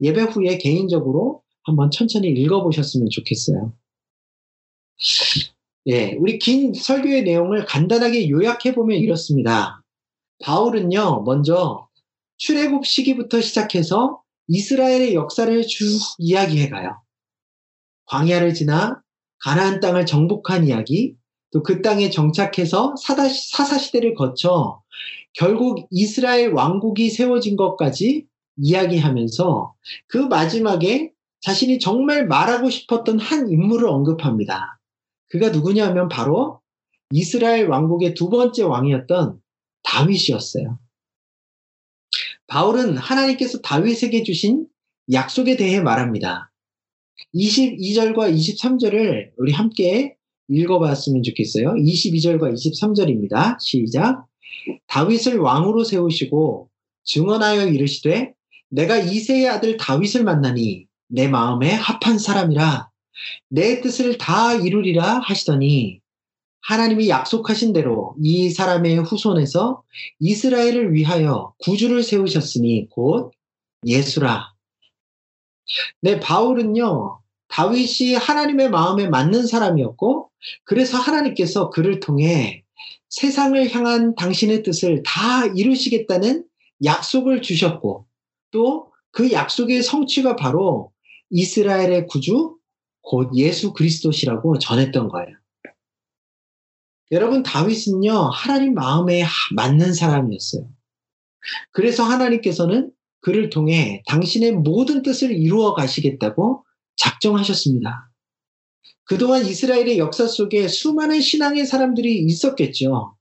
예배 0.01 0.21
후에 0.21 0.59
개인적으로 0.59 1.40
한번 1.63 1.91
천천히 1.91 2.29
읽어보셨으면 2.29 3.09
좋겠어요. 3.11 3.73
예, 5.87 6.13
우리 6.13 6.37
긴 6.39 6.73
설교의 6.73 7.23
내용을 7.23 7.65
간단하게 7.65 8.29
요약해보면 8.29 8.97
이렇습니다. 8.97 9.83
바울은요, 10.43 11.23
먼저 11.23 11.87
출애굽 12.37 12.85
시기부터 12.85 13.41
시작해서 13.41 14.21
이스라엘의 14.47 15.13
역사를 15.15 15.61
쭉 15.67 15.99
이야기해가요. 16.17 17.01
광야를 18.05 18.53
지나 18.53 19.01
가나안 19.39 19.79
땅을 19.79 20.05
정복한 20.05 20.67
이야기, 20.67 21.15
또 21.51 21.63
그 21.63 21.81
땅에 21.81 22.09
정착해서 22.09 22.95
사사 22.97 23.77
시대를 23.77 24.15
거쳐 24.15 24.81
결국 25.33 25.87
이스라엘 25.91 26.53
왕국이 26.53 27.09
세워진 27.09 27.55
것까지 27.57 28.25
이야기하면서 28.57 29.73
그 30.07 30.17
마지막에 30.17 31.11
자신이 31.41 31.79
정말 31.79 32.27
말하고 32.27 32.69
싶었던 32.69 33.19
한 33.19 33.49
인물을 33.49 33.87
언급합니다. 33.87 34.79
그가 35.29 35.49
누구냐면 35.49 36.07
바로 36.07 36.61
이스라엘 37.11 37.67
왕국의 37.67 38.13
두 38.13 38.29
번째 38.29 38.63
왕이었던 38.63 39.41
다윗이었어요. 39.83 40.79
바울은 42.47 42.97
하나님께서 42.97 43.59
다윗에게 43.61 44.23
주신 44.23 44.67
약속에 45.11 45.55
대해 45.57 45.81
말합니다. 45.81 46.51
22절과 47.33 48.33
23절을 48.33 49.31
우리 49.37 49.51
함께 49.51 50.15
읽어봤으면 50.49 51.23
좋겠어요. 51.23 51.73
22절과 51.73 52.53
23절입니다. 52.53 53.57
시작. 53.59 54.25
다윗을 54.87 55.39
왕으로 55.39 55.83
세우시고 55.83 56.69
증언하여 57.03 57.67
이르시되 57.67 58.33
내가 58.69 58.97
이세의 58.97 59.47
아들 59.47 59.77
다윗을 59.77 60.23
만나니 60.23 60.87
내 61.11 61.27
마음에 61.27 61.73
합한 61.73 62.17
사람이라 62.17 62.89
내 63.49 63.81
뜻을 63.81 64.17
다 64.17 64.53
이루리라 64.53 65.19
하시더니 65.19 65.99
하나님이 66.61 67.09
약속하신 67.09 67.73
대로 67.73 68.15
이 68.21 68.49
사람의 68.49 68.99
후손에서 68.99 69.83
이스라엘을 70.19 70.93
위하여 70.93 71.53
구주를 71.59 72.03
세우셨으니 72.03 72.87
곧 72.89 73.31
예수라. 73.85 74.53
네, 76.01 76.19
바울은요, 76.19 77.19
다윗이 77.47 78.13
하나님의 78.13 78.69
마음에 78.69 79.07
맞는 79.07 79.47
사람이었고, 79.47 80.29
그래서 80.63 80.99
하나님께서 80.99 81.71
그를 81.71 81.99
통해 81.99 82.63
세상을 83.09 83.73
향한 83.73 84.13
당신의 84.15 84.61
뜻을 84.61 85.01
다 85.03 85.47
이루시겠다는 85.47 86.45
약속을 86.83 87.41
주셨고, 87.41 88.05
또 88.51 88.91
그 89.11 89.31
약속의 89.31 89.83
성취가 89.83 90.35
바로 90.35 90.90
이스라엘의 91.31 92.07
구주, 92.07 92.57
곧 93.01 93.31
예수 93.35 93.73
그리스도시라고 93.73 94.59
전했던 94.59 95.07
거예요. 95.07 95.35
여러분, 97.11 97.43
다윗은요, 97.43 98.11
하나님 98.11 98.73
마음에 98.73 99.23
맞는 99.55 99.93
사람이었어요. 99.93 100.69
그래서 101.71 102.03
하나님께서는 102.03 102.91
그를 103.21 103.49
통해 103.49 104.03
당신의 104.07 104.53
모든 104.53 105.01
뜻을 105.01 105.31
이루어 105.31 105.73
가시겠다고 105.73 106.63
작정하셨습니다. 106.95 108.11
그동안 109.03 109.45
이스라엘의 109.45 109.97
역사 109.97 110.27
속에 110.27 110.67
수많은 110.67 111.21
신앙의 111.21 111.65
사람들이 111.65 112.23
있었겠죠. 112.23 113.15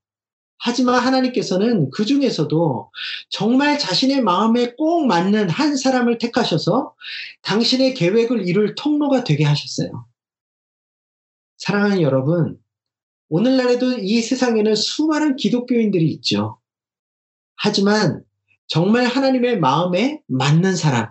하지만 0.63 1.01
하나님께서는 1.01 1.91
그 1.91 2.05
중에서도 2.05 2.91
정말 3.31 3.79
자신의 3.79 4.21
마음에 4.21 4.75
꼭 4.75 5.07
맞는 5.07 5.49
한 5.49 5.77
사람을 5.77 6.19
택하셔서 6.19 6.95
당신의 7.43 7.95
계획을 7.95 8.47
이룰 8.47 8.75
통로가 8.75 9.25
되게 9.25 9.45
하셨어요. 9.45 10.07
사랑하는 11.57 12.03
여러분, 12.03 12.59
오늘날에도 13.31 13.99
이 13.99 14.21
세상에는 14.21 14.75
수많은 14.75 15.37
기독교인들이 15.37 16.11
있죠. 16.13 16.59
하지만 17.57 18.23
정말 18.67 19.07
하나님의 19.07 19.61
마음에 19.61 20.21
맞는 20.27 20.77
사람, 20.77 21.11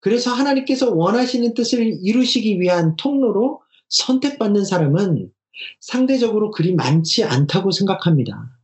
그래서 0.00 0.32
하나님께서 0.32 0.90
원하시는 0.92 1.54
뜻을 1.54 1.98
이루시기 2.02 2.60
위한 2.60 2.96
통로로 2.96 3.62
선택받는 3.88 4.64
사람은 4.64 5.30
상대적으로 5.80 6.50
그리 6.50 6.74
많지 6.74 7.22
않다고 7.22 7.70
생각합니다. 7.70 8.58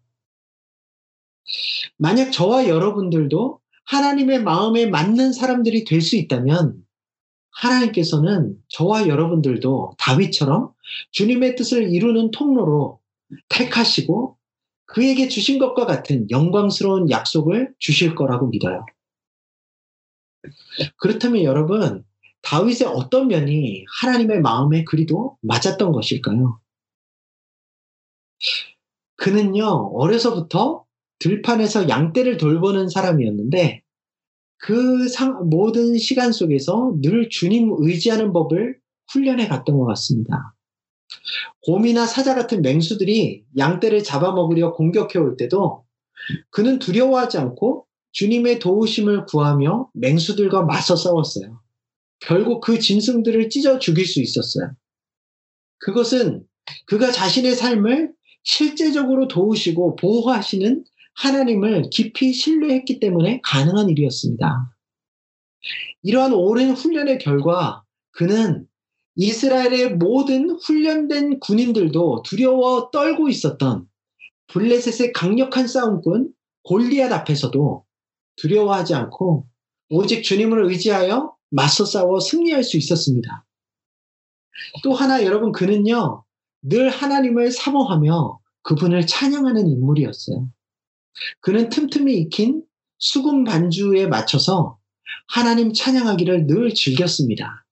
만약 1.97 2.31
저와 2.31 2.69
여러분들도 2.69 3.61
하나님의 3.85 4.43
마음에 4.43 4.87
맞는 4.87 5.33
사람들이 5.33 5.85
될 5.85 6.01
수 6.03 6.17
있다면 6.17 6.85
하나님께서는 7.51 8.57
저와 8.69 9.09
여러분들도 9.09 9.95
다윗처럼 9.99 10.73
주님의 11.11 11.57
뜻을 11.57 11.93
이루는 11.93 12.31
통로로 12.31 13.01
택하시고 13.49 14.37
그에게 14.87 15.29
주신 15.29 15.59
것과 15.59 15.85
같은 15.87 16.31
영광스러운 16.31 17.11
약속을 17.11 17.75
주실 17.79 18.15
거라고 18.15 18.47
믿어요. 18.49 18.87
그렇다면 20.97 21.43
여러분, 21.43 22.05
다윗의 22.43 22.87
어떤 22.87 23.29
면이 23.29 23.85
하나님의 24.01 24.41
마음에 24.41 24.85
그리도 24.85 25.37
맞았던 25.43 25.93
것일까요? 25.93 26.61
그는요, 29.17 29.91
어려서부터 29.95 30.85
들판에서 31.21 31.89
양떼를 31.89 32.37
돌보는 32.37 32.89
사람이었는데 32.89 33.83
그 34.59 35.09
상, 35.09 35.49
모든 35.49 35.97
시간 35.99 36.33
속에서 36.33 36.95
늘 37.01 37.29
주님 37.31 37.75
의지하는 37.79 38.33
법을 38.33 38.79
훈련해 39.13 39.49
갔던 39.49 39.79
것 39.79 39.87
같습니다. 39.87 40.55
곰이나 41.63 42.07
사자 42.07 42.35
같은 42.35 42.63
맹수들이 42.63 43.45
양떼를 43.57 44.03
잡아먹으려 44.03 44.73
공격해 44.73 45.19
올 45.19 45.37
때도 45.37 45.85
그는 46.51 46.79
두려워하지 46.79 47.39
않고 47.39 47.87
주님의 48.13 48.59
도우심을 48.59 49.27
구하며 49.27 49.91
맹수들과 49.95 50.63
맞서 50.63 50.97
싸웠어요. 50.97 51.61
결국 52.21 52.61
그 52.61 52.79
짐승들을 52.79 53.49
찢어 53.49 53.79
죽일 53.79 54.07
수 54.07 54.21
있었어요. 54.21 54.73
그것은 55.79 56.45
그가 56.87 57.13
자신의 57.13 57.55
삶을 57.55 58.13
실제적으로 58.43 59.29
도우시고 59.29 59.97
보호하시는 59.97 60.85
하나님을 61.19 61.91
깊이 61.91 62.33
신뢰했기 62.33 63.01
때문에 63.01 63.41
가능한 63.43 63.89
일이었습니다. 63.91 64.75
이러한 66.03 66.33
오랜 66.33 66.71
훈련의 66.71 67.19
결과 67.19 67.83
그는 68.13 68.67
이스라엘의 69.17 69.97
모든 69.97 70.51
훈련된 70.51 71.41
군인들도 71.41 72.23
두려워 72.25 72.91
떨고 72.91 73.29
있었던 73.29 73.89
블레셋의 74.47 75.13
강력한 75.13 75.67
싸움꾼 75.67 76.33
골리앗 76.63 77.13
앞에서도 77.13 77.85
두려워하지 78.37 78.95
않고 78.95 79.47
오직 79.91 80.23
주님을 80.23 80.67
의지하여 80.67 81.35
맞서 81.51 81.85
싸워 81.85 82.21
승리할 82.21 82.63
수 82.63 82.77
있었습니다. 82.77 83.45
또 84.85 84.93
하나 84.93 85.25
여러분 85.25 85.51
그는요 85.51 86.25
늘 86.63 86.91
하나님을 86.91 87.51
사모하며 87.51 88.39
그분을 88.63 89.07
찬양하는 89.07 89.67
인물이었어요. 89.67 90.49
그는 91.41 91.69
틈틈이 91.69 92.15
익힌 92.15 92.63
수금 92.99 93.45
반주에 93.45 94.07
맞춰서 94.07 94.79
하나님 95.29 95.73
찬양하기를 95.73 96.47
늘 96.47 96.75
즐겼습니다. 96.75 97.67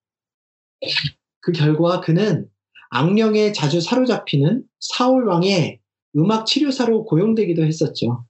그 1.41 1.53
결과 1.53 2.01
그는 2.01 2.49
악령에 2.91 3.53
자주 3.53 3.81
사로잡히는 3.81 4.65
사울 4.81 5.29
왕의 5.29 5.81
음악 6.17 6.47
치료사로 6.47 7.05
고용되기도 7.05 7.65
했었죠. 7.65 8.25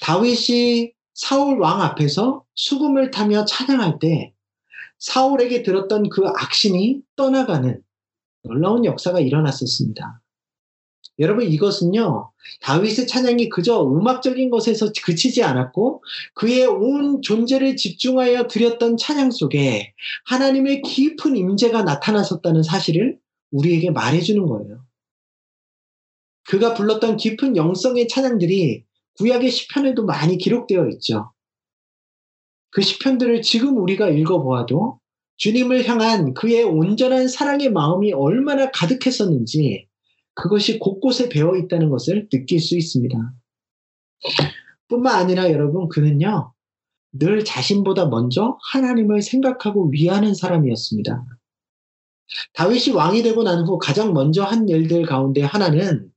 다윗이 0.00 0.92
사울 1.14 1.58
왕 1.58 1.82
앞에서 1.82 2.44
수금을 2.54 3.10
타며 3.10 3.44
찬양할 3.44 3.98
때 3.98 4.32
사울에게 4.98 5.62
들었던 5.62 6.08
그 6.08 6.26
악신이 6.26 7.00
떠나가는 7.16 7.82
놀라운 8.42 8.84
역사가 8.84 9.20
일어났었습니다. 9.20 10.20
여러분 11.20 11.44
이것은요 11.44 12.32
다윗의 12.62 13.06
찬양이 13.06 13.50
그저 13.50 13.82
음악적인 13.82 14.50
것에서 14.50 14.90
그치지 15.04 15.42
않았고 15.42 16.02
그의 16.34 16.66
온 16.66 17.20
존재를 17.20 17.76
집중하여 17.76 18.48
드렸던 18.48 18.96
찬양 18.96 19.30
속에 19.30 19.92
하나님의 20.24 20.82
깊은 20.82 21.36
임재가 21.36 21.82
나타나셨다는 21.82 22.62
사실을 22.62 23.18
우리에게 23.50 23.90
말해주는 23.90 24.44
거예요. 24.46 24.84
그가 26.48 26.74
불렀던 26.74 27.18
깊은 27.18 27.56
영성의 27.56 28.08
찬양들이 28.08 28.84
구약의 29.18 29.50
시편에도 29.50 30.06
많이 30.06 30.38
기록되어 30.38 30.88
있죠. 30.94 31.32
그 32.70 32.80
시편들을 32.80 33.42
지금 33.42 33.76
우리가 33.76 34.08
읽어보아도 34.08 34.98
주님을 35.36 35.86
향한 35.88 36.32
그의 36.34 36.62
온전한 36.64 37.28
사랑의 37.28 37.70
마음이 37.70 38.12
얼마나 38.12 38.70
가득했었는지 38.70 39.89
그것이 40.34 40.78
곳곳에 40.78 41.28
배어 41.28 41.56
있다는 41.56 41.90
것을 41.90 42.28
느낄 42.28 42.60
수 42.60 42.76
있습니다. 42.76 43.34
뿐만 44.88 45.14
아니라 45.14 45.50
여러분, 45.50 45.88
그는요, 45.88 46.52
늘 47.12 47.44
자신보다 47.44 48.06
먼저 48.06 48.58
하나님을 48.72 49.22
생각하고 49.22 49.90
위하는 49.90 50.34
사람이었습니다. 50.34 51.24
다윗이 52.54 52.94
왕이 52.94 53.22
되고 53.22 53.42
난 53.42 53.64
후 53.64 53.78
가장 53.78 54.12
먼저 54.12 54.44
한 54.44 54.68
일들 54.68 55.04
가운데 55.04 55.42
하나는 55.42 56.10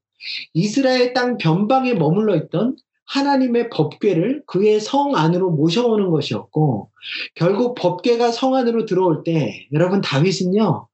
이스라엘 0.53 1.13
땅 1.13 1.37
변방에 1.37 1.95
머물러 1.95 2.35
있던 2.35 2.75
하나님의 3.05 3.69
법궤를 3.69 4.43
그의 4.47 4.79
성 4.79 5.15
안으로 5.15 5.51
모셔오는 5.51 6.09
것이었고 6.09 6.89
결국 7.35 7.75
법궤가 7.75 8.31
성 8.31 8.55
안으로 8.55 8.85
들어올 8.85 9.23
때 9.23 9.67
여러분 9.73 10.01
다윗은요 10.01 10.87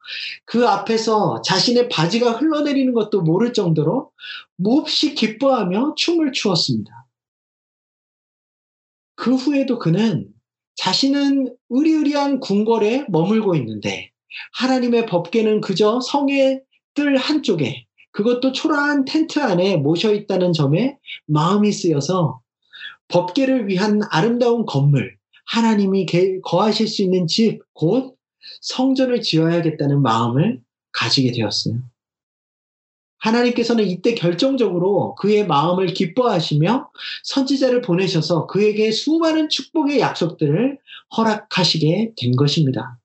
그 0.46 0.68
앞에서 0.68 1.42
자신의 1.44 1.90
바지가 1.90 2.34
흘러내리는 2.34 2.94
것도 2.94 3.22
모를 3.22 3.54
정도로 3.54 4.12
몹시 4.56 5.14
기뻐하며 5.14 5.94
춤을 5.96 6.32
추었습니다. 6.32 6.92
그 9.16 9.36
후에도 9.36 9.80
그는 9.80 10.28
자신은 10.76 11.56
의리의리한 11.70 12.40
궁궐에 12.40 13.06
머물고 13.10 13.56
있는데 13.56 14.12
하나님의 14.54 15.06
법궤는 15.08 15.62
그저 15.62 16.00
성의 16.00 16.62
뜰 16.94 17.18
한쪽에 17.18 17.86
그것도 18.12 18.52
초라한 18.52 19.06
텐트 19.06 19.40
안에 19.40 19.78
모셔 19.78 20.14
있다는 20.14 20.54
점에 20.54 20.98
마음이 21.26 21.72
쓰여서 21.72 22.42
법계를 23.08 23.68
위한 23.68 24.02
아름다운 24.10 24.66
건물, 24.66 25.18
하나님이 25.48 26.06
거하실 26.44 26.88
수 26.88 27.02
있는 27.02 27.28
집, 27.28 27.62
곧 27.74 28.16
성전을 28.62 29.22
지어야겠다는 29.22 30.02
마음을 30.02 30.62
가지게 30.92 31.32
되었어요. 31.32 31.80
하나님께서는 33.18 33.86
이때 33.86 34.16
결정적으로 34.16 35.16
그의 35.16 35.46
마음을 35.46 35.88
기뻐하시며 35.88 36.90
선지자를 37.24 37.82
보내셔서 37.82 38.48
그에게 38.48 38.92
수많은 38.92 39.50
축복의 39.50 40.00
약속들을 40.00 40.78
허락하시게 41.18 42.14
된 42.16 42.36
것입니다. 42.36 42.99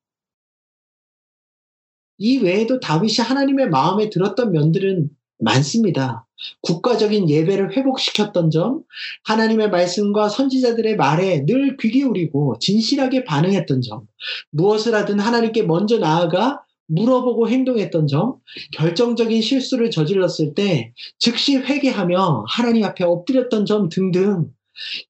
이 2.19 2.39
외에도 2.39 2.81
다윗이 2.81 3.17
하나님의 3.19 3.71
마음에 3.71 4.11
들었던 4.11 4.53
면들은 4.53 5.11
많습니다. 5.39 6.27
국가적인 6.63 7.29
예배를 7.29 7.77
회복시켰던 7.77 8.51
점, 8.51 8.83
하나님의 9.25 9.71
말씀과 9.71 10.29
선지자들의 10.29 10.97
말에 10.97 11.45
늘 11.47 11.77
귀 11.77 11.91
기울이고 11.91 12.59
진실하게 12.61 13.25
반응했던 13.25 13.81
점, 13.83 14.07
무엇을 14.51 14.95
하든 14.95 15.19
하나님께 15.21 15.63
먼저 15.63 15.99
나아가 15.99 16.61
물어보고 16.87 17.49
행동했던 17.49 18.07
점, 18.07 18.37
결정적인 18.73 19.41
실수를 19.43 19.91
저질렀을 19.91 20.55
때 20.55 20.93
즉시 21.19 21.57
회개하며 21.57 22.45
하나님 22.49 22.85
앞에 22.85 23.05
엎드렸던 23.05 23.65
점 23.67 23.89
등등 23.89 24.51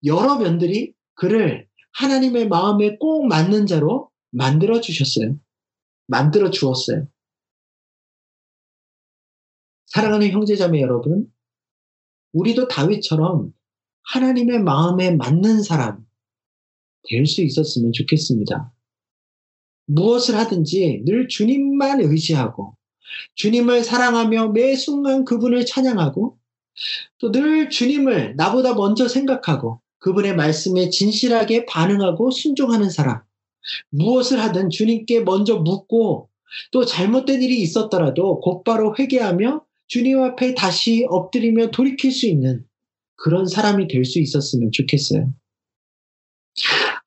여러 0.04 0.36
면들이 0.38 0.92
그를 1.14 1.66
하나님의 1.92 2.48
마음에 2.48 2.96
꼭 2.98 3.26
맞는 3.26 3.66
자로 3.66 4.10
만들어 4.30 4.80
주셨어요. 4.80 5.36
만들어 6.06 6.50
주었어요. 6.50 7.06
사랑하는 9.86 10.30
형제자매 10.30 10.80
여러분, 10.80 11.26
우리도 12.32 12.68
다윗처럼 12.68 13.52
하나님의 14.02 14.60
마음에 14.62 15.12
맞는 15.12 15.62
사람 15.62 16.04
될 17.08 17.26
수 17.26 17.42
있었으면 17.42 17.92
좋겠습니다. 17.92 18.72
무엇을 19.86 20.34
하든지 20.36 21.02
늘 21.04 21.28
주님만 21.28 22.00
의지하고 22.00 22.76
주님을 23.34 23.84
사랑하며 23.84 24.48
매 24.48 24.74
순간 24.74 25.24
그분을 25.24 25.66
찬양하고 25.66 26.38
또 27.18 27.30
늘 27.30 27.68
주님을 27.70 28.36
나보다 28.36 28.74
먼저 28.74 29.06
생각하고 29.06 29.80
그분의 29.98 30.34
말씀에 30.34 30.90
진실하게 30.90 31.66
반응하고 31.66 32.30
순종하는 32.30 32.90
사람. 32.90 33.22
무엇을 33.90 34.40
하든 34.40 34.70
주님께 34.70 35.20
먼저 35.20 35.56
묻고 35.56 36.28
또 36.72 36.84
잘못된 36.84 37.42
일이 37.42 37.60
있었더라도 37.62 38.40
곧바로 38.40 38.94
회개하며 38.98 39.64
주님 39.86 40.22
앞에 40.22 40.54
다시 40.54 41.06
엎드리며 41.08 41.70
돌이킬 41.70 42.12
수 42.12 42.26
있는 42.26 42.64
그런 43.16 43.46
사람이 43.46 43.88
될 43.88 44.04
수 44.04 44.20
있었으면 44.20 44.70
좋겠어요. 44.72 45.32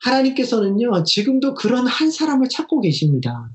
하나님께서는요, 0.01 1.03
지금도 1.03 1.53
그런 1.53 1.87
한 1.87 2.11
사람을 2.11 2.49
찾고 2.49 2.81
계십니다. 2.81 3.49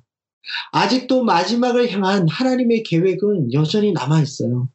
아직도 0.72 1.24
마지막을 1.24 1.90
향한 1.92 2.28
하나님의 2.28 2.82
계획은 2.82 3.52
여전히 3.52 3.92
남아 3.92 4.22
있어요. 4.22 4.68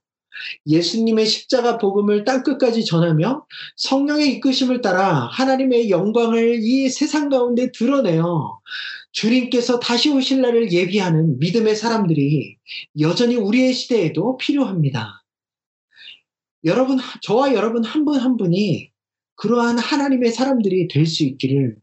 예수님의 0.67 1.25
십자가 1.25 1.77
복음을 1.77 2.23
땅끝까지 2.23 2.85
전하며 2.85 3.45
성령의 3.75 4.33
이끄심을 4.35 4.81
따라 4.81 5.27
하나님의 5.31 5.89
영광을 5.89 6.59
이 6.61 6.89
세상 6.89 7.29
가운데 7.29 7.71
드러내어 7.71 8.59
주님께서 9.11 9.79
다시 9.79 10.09
오실 10.11 10.41
날을 10.41 10.71
예비하는 10.71 11.39
믿음의 11.39 11.75
사람들이 11.75 12.57
여전히 12.99 13.35
우리의 13.35 13.73
시대에도 13.73 14.37
필요합니다. 14.37 15.23
여러분, 16.65 16.97
저와 17.21 17.53
여러분 17.53 17.83
한 17.83 18.05
분한 18.05 18.21
한 18.21 18.37
분이 18.37 18.91
그러한 19.35 19.77
하나님의 19.77 20.31
사람들이 20.31 20.87
될 20.87 21.05
수 21.05 21.23
있기를 21.23 21.77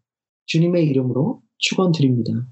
주님의 0.47 0.87
이름으로 0.87 1.41
축원드립니다. 1.59 2.47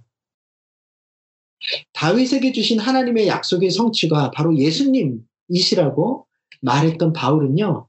다윗에게 1.93 2.53
주신 2.53 2.79
하나님의 2.79 3.29
약속의 3.29 3.71
성취가 3.71 4.31
바로 4.33 4.57
예수님 4.57 5.21
이시라고 5.49 6.27
말했던 6.61 7.13
바울은요. 7.13 7.89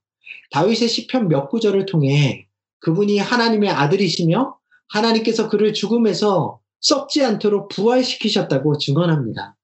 다윗의 0.52 0.88
시편 0.88 1.28
몇 1.28 1.50
구절을 1.50 1.86
통해 1.86 2.48
그분이 2.80 3.18
하나님의 3.18 3.70
아들이시며 3.70 4.58
하나님께서 4.90 5.50
그를 5.50 5.74
죽음에서 5.74 6.60
썩지 6.82 7.24
않도록 7.24 7.70
부활시키셨다고 7.70 8.78
증언합니다. 8.78 9.56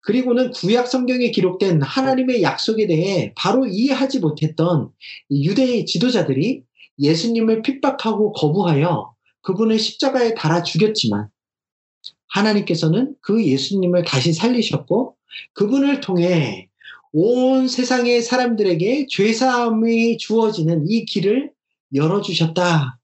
그리고는 0.00 0.50
구약 0.50 0.88
성경에 0.88 1.30
기록된 1.30 1.80
하나님의 1.80 2.42
약속에 2.42 2.88
대해 2.88 3.32
바로 3.36 3.66
이해하지 3.66 4.18
못했던 4.18 4.90
유대의 5.30 5.86
지도자들이 5.86 6.64
예수님을 6.98 7.62
핍박하고 7.62 8.32
거부하여 8.32 9.14
그분을 9.42 9.78
십자가에 9.78 10.34
달아 10.34 10.64
죽였지만 10.64 11.28
하나님께서는 12.28 13.14
그 13.20 13.44
예수님을 13.44 14.04
다시 14.04 14.32
살리셨고 14.32 15.16
그분을 15.54 16.00
통해 16.00 16.68
온 17.12 17.68
세상의 17.68 18.22
사람들에게 18.22 19.06
죄사함이 19.10 20.16
주어지는 20.16 20.86
이 20.88 21.04
길을 21.04 21.52
열어주셨다. 21.94 22.98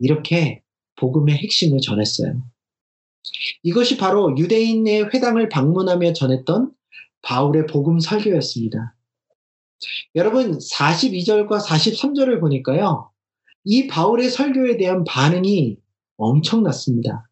이렇게 0.00 0.62
복음의 0.96 1.36
핵심을 1.36 1.80
전했어요. 1.80 2.42
이것이 3.62 3.96
바로 3.96 4.36
유대인의 4.36 5.10
회당을 5.14 5.48
방문하며 5.48 6.12
전했던 6.14 6.72
바울의 7.22 7.66
복음 7.66 8.00
설교였습니다. 8.00 8.96
여러분 10.14 10.58
42절과 10.58 11.64
43절을 11.64 12.40
보니까요. 12.40 13.10
이 13.64 13.86
바울의 13.86 14.30
설교에 14.30 14.76
대한 14.76 15.04
반응이 15.04 15.78
엄청났습니다. 16.16 17.28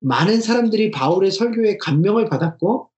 많은 0.00 0.40
사람들이 0.40 0.90
바울의 0.90 1.32
설교에 1.32 1.78
감명을 1.78 2.28
받았고 2.28 2.90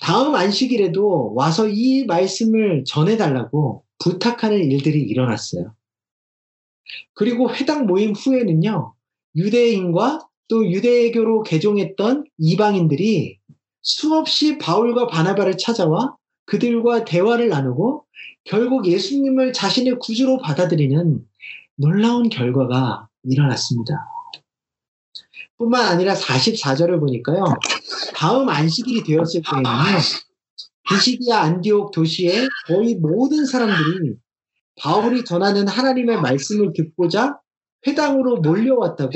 다음 0.00 0.34
안식일에도 0.34 1.34
와서 1.34 1.68
이 1.68 2.04
말씀을 2.04 2.84
전해달라고 2.86 3.84
부탁하는 3.98 4.70
일들이 4.70 5.02
일어났어요. 5.02 5.74
그리고 7.14 7.54
회당 7.54 7.86
모임 7.86 8.12
후에는요, 8.12 8.94
유대인과 9.36 10.26
또 10.48 10.70
유대교로 10.70 11.42
개종했던 11.44 12.24
이방인들이 12.38 13.38
수없이 13.80 14.58
바울과 14.58 15.06
바나바를 15.06 15.56
찾아와 15.56 16.16
그들과 16.44 17.04
대화를 17.04 17.48
나누고 17.48 18.04
결국 18.44 18.86
예수님을 18.86 19.52
자신의 19.52 19.98
구주로 19.98 20.38
받아들이는 20.38 21.24
놀라운 21.76 22.28
결과가 22.28 23.08
일어났습니다. 23.24 24.11
뿐만 25.58 25.86
아니라 25.86 26.14
44절을 26.14 27.00
보니까요. 27.00 27.44
다음 28.14 28.48
안식일이 28.48 29.04
되었을 29.04 29.42
때에는요. 29.42 29.98
비시디아 30.88 31.40
안디옥 31.42 31.92
도시의 31.92 32.48
거의 32.66 32.96
모든 32.96 33.44
사람들이 33.46 34.16
바울이 34.80 35.24
전하는 35.24 35.68
하나님의 35.68 36.20
말씀을 36.20 36.72
듣고자 36.74 37.38
회당으로 37.86 38.40
몰려왔다고 38.40 39.12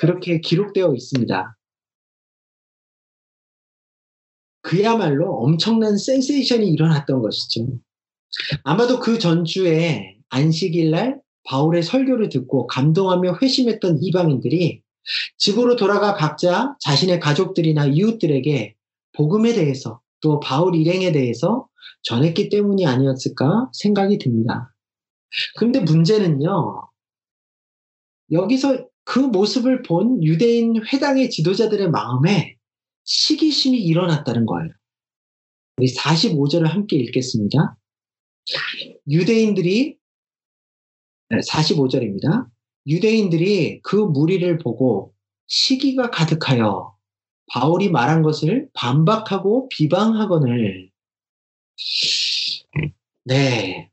그렇게 0.00 0.40
기록되어 0.40 0.94
있습니다. 0.94 1.56
그야말로 4.62 5.38
엄청난 5.38 5.96
센세이션이 5.96 6.68
일어났던 6.68 7.22
것이죠. 7.22 7.66
아마도 8.62 9.00
그 9.00 9.18
전주에 9.18 10.18
안식일 10.28 10.90
날 10.90 11.20
바울의 11.44 11.82
설교를 11.82 12.28
듣고 12.28 12.66
감동하며 12.66 13.38
회심했던 13.40 13.98
이방인들이 14.02 14.82
집으로 15.36 15.76
돌아가 15.76 16.14
각자 16.14 16.76
자신의 16.80 17.20
가족들이나 17.20 17.86
이웃들에게 17.86 18.74
복음에 19.12 19.52
대해서 19.52 20.00
또 20.20 20.40
바울 20.40 20.74
일행에 20.74 21.12
대해서 21.12 21.68
전했기 22.02 22.48
때문이 22.48 22.86
아니었을까 22.86 23.70
생각이 23.72 24.18
듭니다. 24.18 24.74
그런데 25.56 25.80
문제는요, 25.80 26.88
여기서 28.32 28.86
그 29.04 29.18
모습을 29.18 29.82
본 29.82 30.22
유대인 30.22 30.80
회당의 30.92 31.30
지도자들의 31.30 31.90
마음에 31.90 32.56
시기심이 33.04 33.78
일어났다는 33.78 34.46
거예요. 34.46 34.70
우리 35.78 35.92
45절을 35.94 36.66
함께 36.66 36.96
읽겠습니다. 36.96 37.76
유대인들이 39.08 39.96
45절입니다. 41.30 42.46
유대인들이 42.86 43.80
그 43.82 43.96
무리를 43.96 44.58
보고 44.58 45.14
시기가 45.46 46.10
가득하여 46.10 46.94
바울이 47.52 47.90
말한 47.90 48.22
것을 48.22 48.68
반박하고 48.72 49.68
비방하거늘. 49.68 50.90
네. 53.24 53.90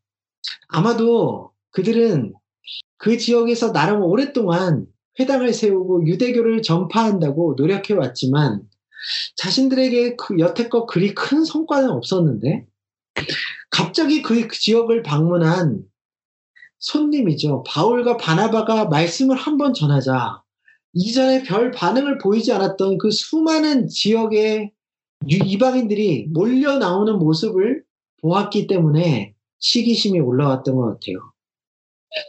아마도 0.68 1.52
그들은 1.72 2.34
그 2.98 3.18
지역에서 3.18 3.72
나름 3.72 4.04
오랫동안 4.04 4.86
회당을 5.20 5.54
세우고 5.54 6.06
유대교를 6.08 6.62
전파한다고 6.62 7.56
노력해 7.58 7.94
왔지만 7.94 8.62
자신들에게 9.36 10.16
그 10.16 10.40
여태껏 10.40 10.86
그리 10.86 11.14
큰 11.16 11.44
성과는 11.44 11.90
없었는데 11.90 12.66
갑자기 13.70 14.22
그 14.22 14.48
지역을 14.48 15.04
방문한 15.04 15.84
손님이죠. 16.80 17.64
바울과 17.68 18.18
바나바가 18.18 18.86
말씀을 18.86 19.36
한번 19.36 19.74
전하자 19.74 20.42
이전에 20.94 21.44
별 21.44 21.72
반응을 21.72 22.18
보이지 22.18 22.52
않았던 22.52 22.98
그 22.98 23.12
수많은 23.12 23.88
지역의 23.88 24.72
이방인들이 25.28 26.28
몰려 26.32 26.78
나오는 26.78 27.18
모습을 27.18 27.84
보았기 28.22 28.68
때문에 28.68 29.34
시기심이 29.60 30.20
올라왔던 30.20 30.76
것 30.76 30.86
같아요. 30.86 31.18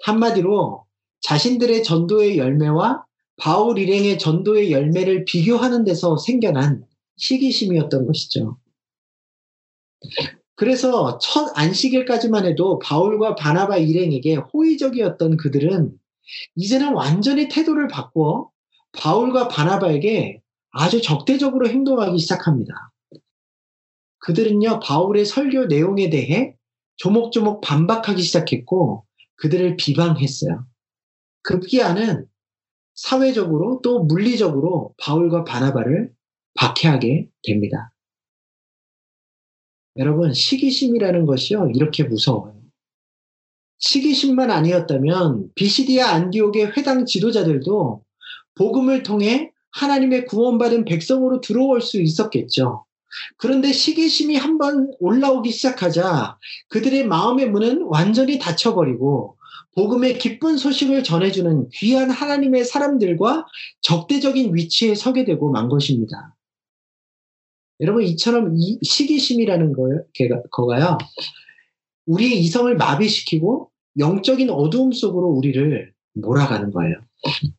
한마디로 0.04 0.84
자신들의 1.20 1.82
전도의 1.82 2.38
열매와 2.38 3.04
바울 3.36 3.78
일행의 3.78 4.18
전도의 4.18 4.72
열매를 4.72 5.24
비교하는 5.24 5.84
데서 5.84 6.16
생겨난 6.16 6.84
시기심이었던 7.16 8.06
것이죠. 8.06 8.58
그래서 10.58 11.18
첫 11.18 11.56
안식일까지만 11.56 12.44
해도 12.44 12.80
바울과 12.80 13.36
바나바 13.36 13.76
일행에게 13.76 14.34
호의적이었던 14.34 15.36
그들은 15.36 15.96
이제는 16.56 16.94
완전히 16.94 17.46
태도를 17.46 17.86
바꾸어 17.86 18.50
바울과 18.90 19.46
바나바에게 19.46 20.42
아주 20.70 21.00
적대적으로 21.00 21.68
행동하기 21.68 22.18
시작합니다. 22.18 22.90
그들은요, 24.18 24.80
바울의 24.80 25.26
설교 25.26 25.66
내용에 25.66 26.10
대해 26.10 26.56
조목조목 26.96 27.60
반박하기 27.60 28.20
시작했고, 28.20 29.06
그들을 29.36 29.76
비방했어요. 29.76 30.66
급기야는 31.42 32.26
사회적으로 32.96 33.80
또 33.84 34.02
물리적으로 34.02 34.92
바울과 34.98 35.44
바나바를 35.44 36.10
박해하게 36.54 37.28
됩니다. 37.44 37.92
여러분, 39.98 40.32
시기심이라는 40.32 41.26
것이요, 41.26 41.70
이렇게 41.74 42.04
무서워요. 42.04 42.54
시기심만 43.78 44.50
아니었다면 44.50 45.50
비시디아 45.54 46.08
안디옥의 46.10 46.72
회당 46.76 47.04
지도자들도 47.04 48.02
복음을 48.54 49.02
통해 49.02 49.52
하나님의 49.72 50.26
구원받은 50.26 50.84
백성으로 50.84 51.40
들어올 51.40 51.80
수 51.80 52.00
있었겠죠. 52.00 52.84
그런데 53.36 53.72
시기심이 53.72 54.36
한번 54.36 54.92
올라오기 54.98 55.50
시작하자 55.50 56.38
그들의 56.68 57.06
마음의 57.06 57.50
문은 57.50 57.82
완전히 57.82 58.38
닫혀버리고 58.38 59.36
복음의 59.74 60.18
기쁜 60.18 60.56
소식을 60.56 61.04
전해주는 61.04 61.68
귀한 61.74 62.10
하나님의 62.10 62.64
사람들과 62.64 63.46
적대적인 63.80 64.54
위치에 64.54 64.94
서게 64.94 65.24
되고 65.24 65.50
만 65.50 65.68
것입니다. 65.68 66.34
여러분 67.80 68.02
이처럼 68.02 68.54
이 68.56 68.78
시기심이라는 68.82 69.72
거요, 69.72 70.04
거가요. 70.50 70.98
우리의 72.06 72.40
이성을 72.40 72.74
마비시키고 72.76 73.70
영적인 73.98 74.50
어두움 74.50 74.92
속으로 74.92 75.28
우리를 75.28 75.92
몰아가는 76.14 76.72
거예요. 76.72 76.96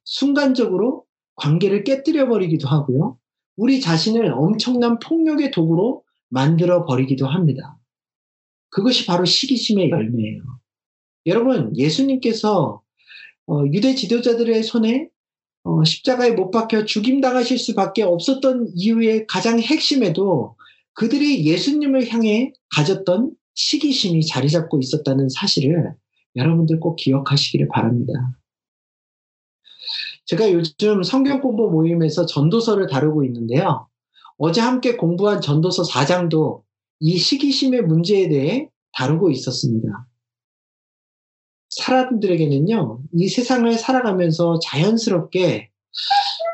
순간적으로 0.03 1.05
관계를 1.36 1.84
깨뜨려 1.84 2.27
버리기도 2.27 2.67
하고요. 2.67 3.17
우리 3.55 3.79
자신을 3.79 4.32
엄청난 4.34 4.99
폭력의 4.99 5.51
도구로 5.51 6.03
만들어 6.29 6.86
버리기도 6.86 7.27
합니다. 7.27 7.77
그것이 8.69 9.05
바로 9.05 9.25
시기심의 9.25 9.89
열매예요. 9.89 10.41
여러분, 11.25 11.75
예수님께서 11.75 12.82
어, 13.47 13.65
유대 13.73 13.95
지도자들의 13.95 14.63
손에 14.63 15.10
어, 15.63 15.83
십자가에 15.83 16.31
못 16.31 16.51
박혀 16.51 16.85
죽임당하실 16.85 17.57
수밖에 17.57 18.03
없었던 18.03 18.71
이유의 18.75 19.27
가장 19.27 19.59
핵심에도 19.59 20.55
그들이 20.93 21.45
예수님을 21.45 22.09
향해 22.09 22.53
가졌던 22.75 23.31
시기심이 23.53 24.25
자리 24.25 24.49
잡고 24.49 24.79
있었다는 24.79 25.29
사실을 25.29 25.93
여러분들 26.35 26.79
꼭 26.79 26.95
기억하시기를 26.95 27.67
바랍니다. 27.69 28.13
제가 30.25 30.51
요즘 30.51 31.03
성경 31.03 31.41
공부 31.41 31.69
모임에서 31.69 32.25
전도서를 32.25 32.87
다루고 32.87 33.23
있는데요. 33.25 33.87
어제 34.37 34.61
함께 34.61 34.95
공부한 34.95 35.41
전도서 35.41 35.83
4장도 35.83 36.61
이 36.99 37.17
시기심의 37.17 37.83
문제에 37.83 38.29
대해 38.29 38.69
다루고 38.93 39.31
있었습니다. 39.31 40.05
사람들에게는요, 41.79 42.99
이 43.13 43.27
세상을 43.29 43.71
살아가면서 43.73 44.59
자연스럽게 44.59 45.69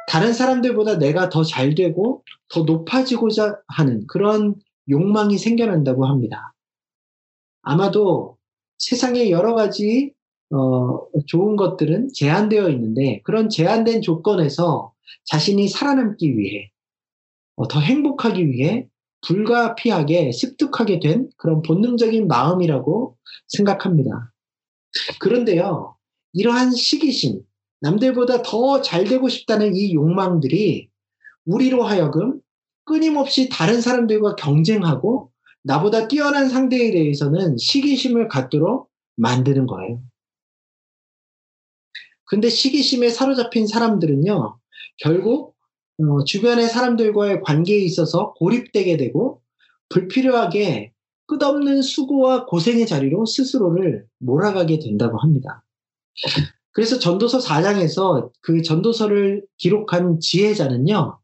다른 0.08 0.34
사람들보다 0.34 0.98
내가 0.98 1.30
더 1.30 1.44
잘 1.44 1.76
되고 1.76 2.24
더 2.50 2.62
높아지고자 2.64 3.60
하는 3.68 4.06
그런 4.08 4.56
욕망이 4.90 5.38
생겨난다고 5.38 6.06
합니다. 6.06 6.54
아마도 7.64 8.38
세상에 8.78 9.30
여러 9.32 9.56
가지 9.56 10.14
어, 10.54 11.08
좋은 11.26 11.56
것들은 11.56 12.10
제한되어 12.14 12.70
있는데 12.70 13.22
그런 13.24 13.50
제한된 13.50 14.02
조건에서 14.02 14.94
자신이 15.26 15.68
살아남기 15.68 16.38
위해 16.38 16.70
어, 17.56 17.68
더 17.68 17.80
행복하기 17.80 18.48
위해 18.52 18.88
불가피하게 19.26 20.32
습득하게 20.32 21.00
된 21.00 21.30
그런 21.38 21.64
본능적인 21.64 22.28
마음이라고 22.28 23.18
생각합니다. 23.48 24.32
그런데요, 25.20 25.96
이러한 26.34 26.72
시기심, 26.72 27.42
남들보다 27.82 28.42
더 28.42 28.82
잘 28.82 29.06
되고 29.06 29.30
싶다는 29.30 29.76
이 29.76 29.94
욕망들이 29.94 30.90
우리로 31.46 31.84
하여금 31.84 32.40
끊임없이 32.86 33.50
다른 33.50 33.82
사람들과 33.82 34.36
경쟁하고 34.36 35.32
나보다 35.64 36.08
뛰어난 36.08 36.50
상대에 36.50 36.92
대해서는 36.92 37.58
시기심을 37.58 38.28
갖도록 38.28 38.90
만드는 39.16 39.66
거예요. 39.66 40.02
근데 42.26 42.50
시기심에 42.50 43.10
사로잡힌 43.10 43.68
사람들은요, 43.68 44.60
결국 44.98 45.56
어, 45.98 46.24
주변의 46.26 46.68
사람들과의 46.68 47.42
관계에 47.42 47.78
있어서 47.80 48.34
고립되게 48.34 48.98
되고 48.98 49.42
불필요하게 49.90 50.92
끝없는 51.28 51.82
수고와 51.82 52.46
고생의 52.46 52.88
자리로 52.88 53.26
스스로를 53.26 54.06
몰아가게 54.20 54.80
된다고 54.80 55.18
합니다. 55.18 55.64
그래서 56.72 57.00
전도서 57.00 57.40
4장에서 57.40 58.32
그 58.42 58.62
전도서를 58.62 59.46
기록한 59.58 60.20
지혜자는요, 60.20 61.20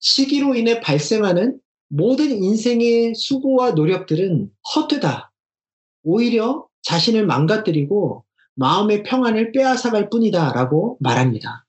시기로 0.00 0.54
인해 0.54 0.80
발생하는 0.80 1.58
모든 1.88 2.30
인생의 2.42 3.14
수고와 3.14 3.72
노력들은 3.72 4.48
헛되다. 4.74 5.32
오히려 6.02 6.66
자신을 6.82 7.26
망가뜨리고 7.26 8.24
마음의 8.54 9.02
평안을 9.02 9.52
빼앗아갈 9.52 10.08
뿐이다. 10.08 10.52
라고 10.52 10.96
말합니다. 11.00 11.66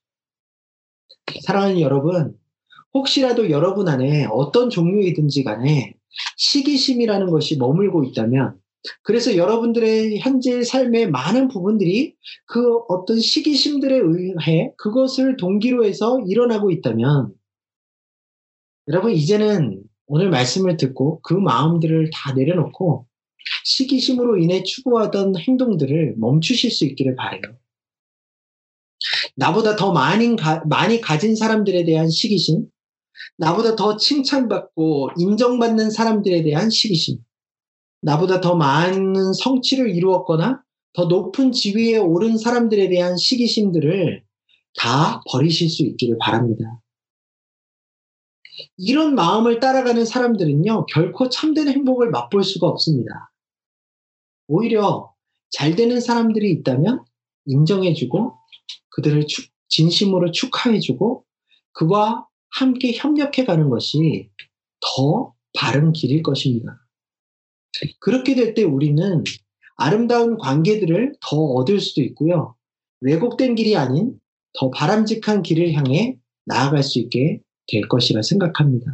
사랑하는 1.42 1.82
여러분, 1.82 2.38
혹시라도 2.94 3.50
여러분 3.50 3.88
안에 3.90 4.28
어떤 4.32 4.70
종류이든지 4.70 5.44
간에 5.44 5.97
시기심이라는 6.38 7.30
것이 7.30 7.58
머물고 7.58 8.04
있다면 8.04 8.60
그래서 9.04 9.36
여러분들의 9.36 10.20
현재 10.20 10.64
삶의 10.64 11.10
많은 11.10 11.48
부분들이 11.48 12.16
그 12.46 12.78
어떤 12.88 13.20
시기심들에 13.20 13.98
의해 13.98 14.72
그것을 14.78 15.38
동기로 15.38 15.86
해서 15.86 16.20
일어나고 16.28 16.72
있다면 16.72 17.34
여러분 18.88 19.12
이제는 19.12 19.84
오늘 20.06 20.30
말씀을 20.30 20.78
듣고 20.78 21.20
그 21.22 21.34
마음들을 21.34 22.10
다 22.14 22.34
내려놓고 22.34 23.06
시기심으로 23.66 24.38
인해 24.38 24.64
추구하던 24.64 25.38
행동들을 25.38 26.16
멈추실 26.18 26.72
수 26.72 26.86
있기를 26.86 27.16
바래요. 27.16 27.42
나보다 29.36 29.76
더 29.76 29.92
많이, 29.92 30.36
가, 30.36 30.64
많이 30.66 31.00
가진 31.00 31.36
사람들에 31.36 31.84
대한 31.84 32.10
시기심, 32.10 32.66
나보다 33.38 33.76
더 33.76 33.98
칭찬받고 33.98 35.12
인정받는 35.18 35.92
사람들에 35.92 36.44
대한 36.44 36.70
시기심, 36.70 37.20
나보다 38.02 38.42
더 38.42 38.56
많은 38.56 39.34
성취를 39.34 39.96
이루었거나 39.96 40.62
더 40.94 41.06
높은 41.06 41.52
지위에 41.52 41.98
오른 41.98 42.38
사람들에 42.38 42.90
대한 42.90 43.18
시기심들을 43.18 44.24
다 44.76 45.22
버리실 45.30 45.70
수 45.70 45.84
있기를 45.84 46.18
바랍니다. 46.20 46.82
이런 48.78 49.14
마음을 49.14 49.60
따라가는 49.60 50.06
사람들은요, 50.06 50.88
결코 50.88 51.30
참된 51.30 51.68
행복을 51.68 52.10
맛볼 52.10 52.44
수가 52.44 52.68
없습니다. 52.68 53.32
오히려 54.48 55.14
잘 55.52 55.76
되는 55.76 56.02
사람들이 56.02 56.50
있다면 56.52 57.04
인정해주고 57.46 58.36
그들을 58.90 59.28
축, 59.28 59.50
진심으로 59.68 60.32
축하해주고 60.32 61.26
그와 61.74 62.26
함께 62.58 62.92
협력해 62.94 63.46
가는 63.46 63.70
것이 63.70 64.30
더 64.82 65.34
바른 65.58 65.94
길일 65.94 66.24
것입니다. 66.24 66.80
그렇게 68.00 68.34
될 68.36 68.54
때 68.56 68.64
우리는 68.64 69.24
아름다운 69.76 70.38
관계들을 70.38 71.16
더 71.22 71.38
얻을 71.38 71.80
수도 71.80 72.02
있고요. 72.02 72.56
왜곡된 73.02 73.54
길이 73.56 73.76
아닌 73.76 74.20
더 74.60 74.72
바람직한 74.72 75.44
길을 75.44 75.74
향해 75.74 76.18
나아갈 76.46 76.82
수 76.82 76.98
있게 77.00 77.42
될 77.72 77.88
것이라 77.88 78.24
생각합니다. 78.24 78.86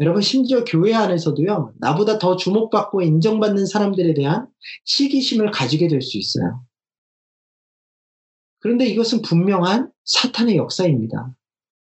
여러분, 0.00 0.20
심지어 0.20 0.64
교회 0.64 0.92
안에서도요, 0.92 1.72
나보다 1.78 2.18
더 2.18 2.36
주목받고 2.36 3.00
인정받는 3.00 3.64
사람들에 3.64 4.12
대한 4.12 4.48
시기심을 4.84 5.50
가지게 5.50 5.88
될 5.88 6.02
수 6.02 6.18
있어요. 6.18 6.62
그런데 8.58 8.84
이것은 8.86 9.22
분명한 9.22 9.90
사탄의 10.04 10.56
역사입니다. 10.56 11.34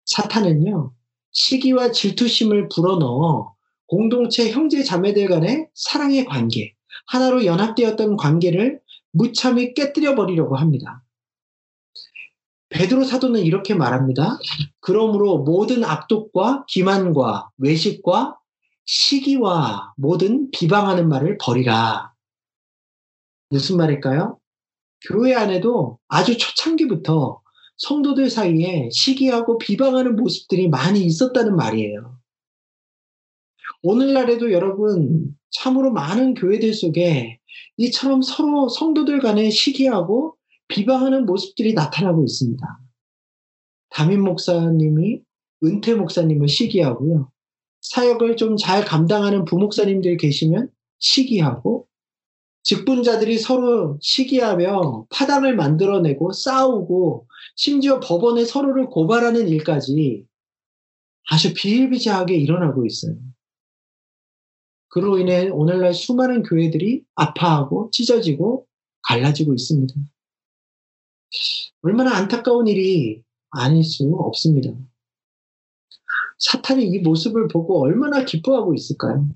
사탄은요, 0.06 0.94
시기와 1.32 1.92
질투심을 1.92 2.70
불어넣어 2.70 3.54
공동체 3.88 4.52
형제 4.52 4.84
자매들 4.84 5.28
간의 5.28 5.68
사랑의 5.74 6.26
관계, 6.26 6.74
하나로 7.08 7.46
연합되었던 7.46 8.18
관계를 8.18 8.80
무참히 9.12 9.74
깨뜨려 9.74 10.16
버리려고 10.16 10.56
합니다. 10.56 11.04
베드로 12.70 13.04
사도는 13.04 13.42
이렇게 13.42 13.74
말합니다. 13.74 14.38
그러므로 14.80 15.40
모든 15.40 15.84
악독과 15.84 16.66
기만과 16.68 17.50
외식과 17.58 18.38
시기와 18.86 19.94
모든 19.98 20.50
비방하는 20.52 21.08
말을 21.08 21.38
버리라. 21.40 22.14
무슨 23.50 23.78
말일까요? 23.78 24.40
교회 25.08 25.36
안에도 25.36 26.00
아주 26.08 26.38
초창기부터 26.38 27.42
성도들 27.78 28.30
사이에 28.30 28.90
시기하고 28.92 29.58
비방하는 29.58 30.16
모습들이 30.16 30.70
많이 30.70 31.04
있었다는 31.06 31.56
말이에요. 31.56 32.18
오늘날에도 33.84 34.52
여러분 34.52 35.36
참으로 35.52 35.92
많은 35.92 36.34
교회들 36.34 36.74
속에 36.74 37.40
이처럼 37.78 38.22
서로 38.22 38.70
성도들 38.70 39.20
간에 39.20 39.50
시기하고 39.50 40.36
비방하는 40.68 41.26
모습들이 41.26 41.74
나타나고 41.74 42.24
있습니다. 42.24 42.80
담임 43.90 44.24
목사님이 44.24 45.22
은퇴 45.64 45.94
목사님을 45.96 46.48
시기하고요. 46.48 47.32
사역을 47.82 48.36
좀 48.36 48.58
잘 48.58 48.84
감당하는 48.84 49.46
부목사님들 49.46 50.18
계시면 50.18 50.70
시기하고 51.00 51.85
직분자들이 52.66 53.38
서로 53.38 53.98
시기하며 54.02 55.06
파당을 55.10 55.56
만들어내고 55.56 56.32
싸우고 56.32 57.28
심지어 57.56 58.00
법원에 58.00 58.44
서로를 58.44 58.88
고발하는 58.88 59.48
일까지 59.48 60.26
아주 61.30 61.54
비일비재하게 61.54 62.36
일어나고 62.36 62.86
있어요. 62.88 63.16
그로 64.90 65.20
인해 65.20 65.48
오늘날 65.50 65.94
수많은 65.94 66.42
교회들이 66.42 67.04
아파하고 67.14 67.92
찢어지고 67.92 68.66
갈라지고 69.04 69.54
있습니다. 69.54 69.94
얼마나 71.84 72.16
안타까운 72.16 72.66
일이 72.68 73.22
아닐 73.52 73.84
수 73.84 74.12
없습니다. 74.18 74.72
사탄이 76.40 76.88
이 76.88 77.00
모습을 77.00 77.48
보고 77.48 77.84
얼마나 77.84 78.26
기뻐하고 78.26 78.74
있을까요? 78.74 79.28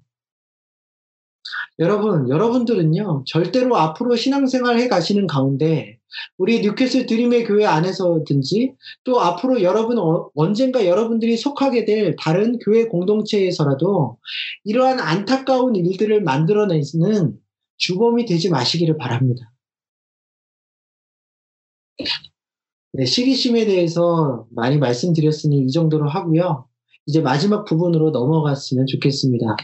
여러분, 1.80 2.28
여러분들은요, 2.28 3.24
절대로 3.26 3.78
앞으로 3.78 4.18
신앙생활 4.18 4.78
해 4.80 4.90
가시는 4.90 5.28
가운데, 5.28 5.98
우리 6.38 6.60
뉴캐슬 6.62 7.06
드림의 7.06 7.46
교회 7.46 7.66
안에서든지, 7.66 8.74
또 9.06 9.22
앞으로 9.22 9.62
여러분, 9.62 9.98
어, 9.98 10.30
언젠가 10.36 10.86
여러분들이 10.86 11.38
속하게 11.38 11.86
될 11.86 12.18
다른 12.20 12.60
교회 12.60 12.86
공동체에서라도, 12.86 14.18
이러한 14.66 15.00
안타까운 15.00 15.78
일들을 15.78 16.22
만들어내는 16.22 17.40
주범이 17.78 18.26
되지 18.26 18.50
마시기를 18.50 18.98
바랍니다. 18.98 19.50
네, 22.92 23.06
시기심에 23.06 23.66
대해서 23.66 24.48
많이 24.52 24.78
말씀드렸으니 24.78 25.60
이 25.60 25.72
정도로 25.72 26.10
하고요. 26.10 26.68
이제 27.06 27.22
마지막 27.22 27.64
부분으로 27.64 28.12
넘어갔으면 28.12 28.86
좋겠습니다. 28.88 29.56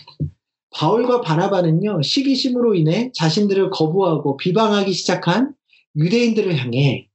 바울과 0.75 1.21
바나바는요, 1.21 2.01
시기심으로 2.01 2.75
인해 2.75 3.11
자신들을 3.15 3.69
거부하고 3.69 4.35
비방하기 4.35 4.91
시작한 4.91 5.53
유대인들을 5.95 6.57
향해 6.57 7.07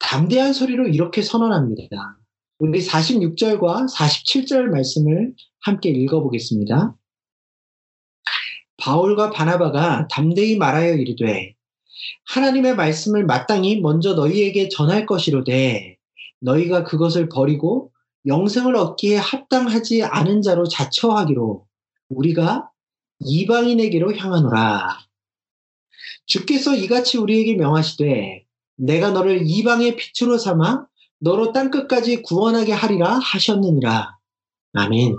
담대한 0.00 0.52
소리로 0.52 0.88
이렇게 0.88 1.22
선언합니다. 1.22 2.18
우리 2.58 2.80
46절과 2.84 3.88
47절 3.88 4.64
말씀을 4.64 5.32
함께 5.60 5.90
읽어보겠습니다. 5.90 6.96
바울과 8.78 9.30
바나바가 9.30 10.08
담대히 10.08 10.56
말하여 10.56 10.94
이르되 10.94 11.54
하나님의 12.26 12.74
말씀을 12.74 13.24
마땅히 13.26 13.80
먼저 13.80 14.14
너희에게 14.14 14.68
전할 14.68 15.06
것이로되 15.06 15.96
너희가 16.40 16.82
그것을 16.82 17.28
버리고 17.28 17.92
영생을 18.26 18.74
얻기에 18.74 19.18
합당하지 19.18 20.02
않은 20.02 20.42
자로 20.42 20.66
자처하기로 20.66 21.64
우리가 22.08 22.70
이방인에게로 23.20 24.16
향하노라. 24.16 24.98
주께서 26.26 26.74
이같이 26.74 27.18
우리에게 27.18 27.54
명하시되 27.54 28.44
내가 28.76 29.10
너를 29.10 29.42
이방의 29.44 29.96
빛으로 29.96 30.38
삼아 30.38 30.86
너로 31.20 31.52
땅끝까지 31.52 32.22
구원하게 32.22 32.72
하리라 32.72 33.18
하셨느니라. 33.18 34.18
아멘. 34.72 35.16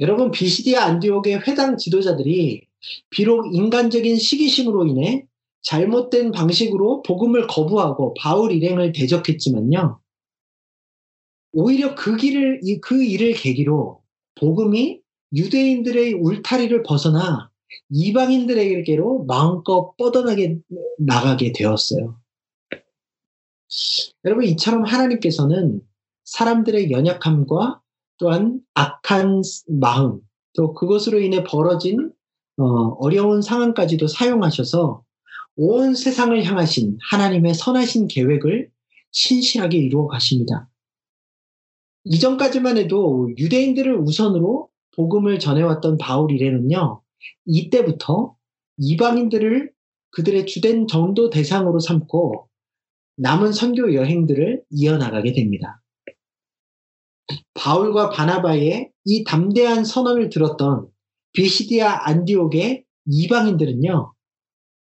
여러분 0.00 0.30
비시디아 0.30 0.84
안디옥의 0.84 1.46
회당 1.46 1.76
지도자들이 1.76 2.66
비록 3.10 3.54
인간적인 3.54 4.16
시기심으로 4.16 4.86
인해 4.86 5.26
잘못된 5.62 6.32
방식으로 6.32 7.02
복음을 7.02 7.46
거부하고 7.46 8.14
바울 8.18 8.52
일행을 8.52 8.92
대적했지만요. 8.92 10.00
오히려 11.52 11.94
그 11.94 12.16
길을, 12.16 12.60
그 12.80 13.02
일을 13.02 13.34
계기로 13.34 14.02
복음이 14.36 14.99
유대인들의 15.34 16.14
울타리를 16.14 16.82
벗어나 16.82 17.50
이방인들에게로 17.90 19.24
마음껏 19.24 19.96
뻗어나게 19.96 20.58
나가게 20.98 21.52
되었어요. 21.52 22.18
여러분, 24.24 24.44
이처럼 24.44 24.84
하나님께서는 24.84 25.80
사람들의 26.24 26.90
연약함과 26.90 27.80
또한 28.18 28.60
악한 28.74 29.42
마음, 29.68 30.20
또 30.54 30.74
그것으로 30.74 31.20
인해 31.20 31.44
벌어진 31.44 32.12
어, 32.58 33.08
려운 33.08 33.40
상황까지도 33.40 34.06
사용하셔서 34.06 35.02
온 35.56 35.94
세상을 35.94 36.42
향하신 36.44 36.98
하나님의 37.10 37.54
선하신 37.54 38.08
계획을 38.08 38.70
신실하게 39.12 39.78
이루어 39.78 40.06
가십니다. 40.06 40.68
이전까지만 42.04 42.78
해도 42.78 43.30
유대인들을 43.36 43.96
우선으로 43.96 44.69
복음을 44.96 45.38
전해왔던 45.38 45.98
바울 45.98 46.30
이레는요, 46.32 47.02
이때부터 47.46 48.34
이방인들을 48.78 49.72
그들의 50.12 50.46
주된 50.46 50.86
정도 50.86 51.30
대상으로 51.30 51.78
삼고 51.78 52.48
남은 53.16 53.52
선교 53.52 53.94
여행들을 53.94 54.62
이어나가게 54.70 55.32
됩니다. 55.32 55.82
바울과 57.54 58.10
바나바의 58.10 58.90
이 59.04 59.24
담대한 59.24 59.84
선언을 59.84 60.30
들었던 60.30 60.88
비시디아 61.32 62.08
안디옥의 62.08 62.84
이방인들은요, 63.06 64.14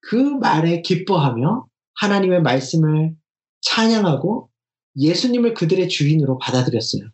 그 0.01 0.15
말에 0.15 0.81
기뻐하며 0.81 1.65
하나님의 1.95 2.41
말씀을 2.41 3.15
찬양하고 3.61 4.49
예수님을 4.97 5.53
그들의 5.53 5.89
주인으로 5.89 6.37
받아들였어요. 6.37 7.09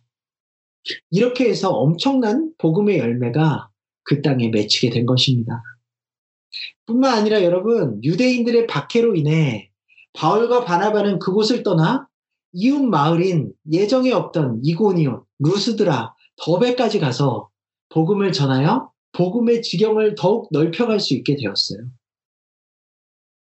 이렇게 1.10 1.48
해서 1.48 1.70
엄청난 1.70 2.52
복음의 2.58 2.98
열매가 2.98 3.68
그 4.04 4.22
땅에 4.22 4.48
맺히게 4.48 4.90
된 4.90 5.06
것입니다. 5.06 5.62
뿐만 6.86 7.18
아니라 7.18 7.42
여러분, 7.42 8.02
유대인들의 8.02 8.66
박해로 8.66 9.16
인해 9.16 9.70
바울과 10.12 10.64
바나바는 10.64 11.18
그곳을 11.18 11.62
떠나 11.62 12.06
이웃 12.52 12.80
마을인 12.80 13.52
예정에 13.72 14.12
없던 14.12 14.60
이고니온, 14.62 15.22
루스드라, 15.40 16.14
더베까지 16.36 17.00
가서 17.00 17.48
복음을 17.88 18.32
전하여 18.32 18.90
복음의 19.12 19.62
지경을 19.62 20.14
더욱 20.16 20.48
넓혀갈 20.52 21.00
수 21.00 21.14
있게 21.14 21.36
되었어요. 21.36 21.88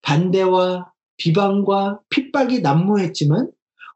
반대와 0.01 0.91
비방과 1.17 1.99
핍박이 2.09 2.61
난무했지만 2.61 3.51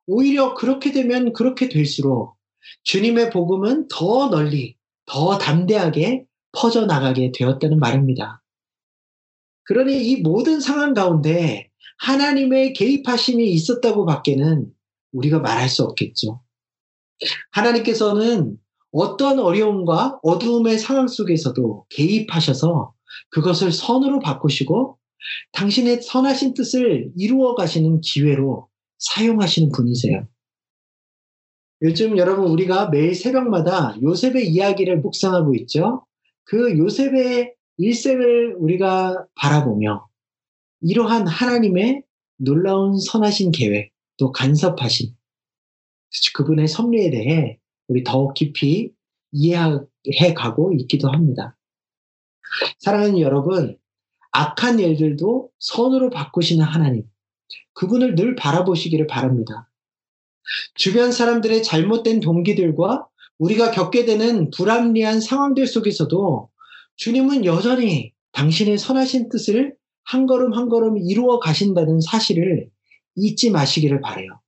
오히려 0.06 0.54
그렇게 0.54 0.92
되면 0.92 1.34
그렇게 1.34 1.70
될수록 1.70 2.36
주님의 2.84 3.30
복음은 3.30 3.88
더 3.90 4.30
널리, 4.30 4.76
더 5.06 5.38
담대하게 5.38 6.26
퍼져나가게 6.54 7.32
되었다는 7.34 7.80
말입니다. 7.80 8.44
그러니 9.66 10.10
이 10.10 10.22
모든 10.22 10.60
상황 10.60 10.94
가운데 10.94 11.70
하나님의 12.00 12.74
개입하심이 12.74 13.50
있었다고 13.52 14.06
밖에는 14.06 14.68
우리가 15.14 15.40
말할 15.40 15.70
수 15.70 15.84
없겠죠. 15.84 16.42
하나님께서는 17.52 18.58
어떤 18.92 19.40
어려움과 19.40 20.20
어두움의 20.22 20.78
상황 20.78 21.08
속에서도 21.08 21.86
개입하셔서 21.90 22.94
그것을 23.30 23.72
선으로 23.72 24.20
바꾸시고 24.20 24.98
당신의 25.54 26.02
선하신 26.02 26.54
뜻을 26.54 27.12
이루어 27.18 27.56
가시는 27.56 28.02
기회로 28.02 28.68
사용하시는 29.00 29.72
분이세요. 29.72 30.28
요즘 31.84 32.18
여러분 32.18 32.48
우리가 32.48 32.90
매일 32.90 33.14
새벽마다 33.14 33.98
요셉의 34.02 34.50
이야기를 34.50 35.02
묵상하고 35.02 35.54
있죠. 35.56 36.06
그 36.46 36.78
요셉의 36.78 37.54
일생을 37.78 38.56
우리가 38.58 39.26
바라보며 39.36 40.08
이러한 40.80 41.28
하나님의 41.28 42.04
놀라운 42.38 42.98
선하신 42.98 43.52
계획 43.52 43.92
또 44.18 44.32
간섭하신 44.32 45.14
그분의 46.36 46.70
섭리에 46.70 47.10
대해 47.10 47.60
우리 47.88 48.04
더욱 48.06 48.34
깊이 48.34 48.94
이해해 49.34 50.34
가고 50.36 50.72
있기도 50.74 51.12
합니다. 51.12 51.58
사랑하는 52.80 53.20
여러분, 53.20 53.78
악한 54.32 54.80
일들도 54.80 55.50
선으로 55.60 56.12
바꾸시는 56.12 56.64
하나님, 56.64 57.04
그분을 57.74 58.16
늘 58.16 58.36
바라보시기를 58.36 59.08
바랍니다. 59.08 59.70
주변 60.76 61.12
사람들의 61.12 61.64
잘못된 61.64 62.20
동기들과 62.20 63.08
우리가 63.40 63.72
겪게 63.72 64.06
되는 64.06 64.50
불합리한 64.52 65.22
상황들 65.22 65.68
속에서도 65.68 66.50
주님은 66.96 67.46
여전히 67.46 68.14
당신의 68.34 68.78
선하신 68.78 69.30
뜻을 69.30 69.76
한 70.04 70.26
걸음 70.26 70.54
한 70.54 70.70
걸음 70.70 70.98
이루어 70.98 71.40
가신다는 71.40 72.02
사실을 72.02 72.70
잊지 73.16 73.52
마시기를 73.52 74.02
바래요. 74.02 74.40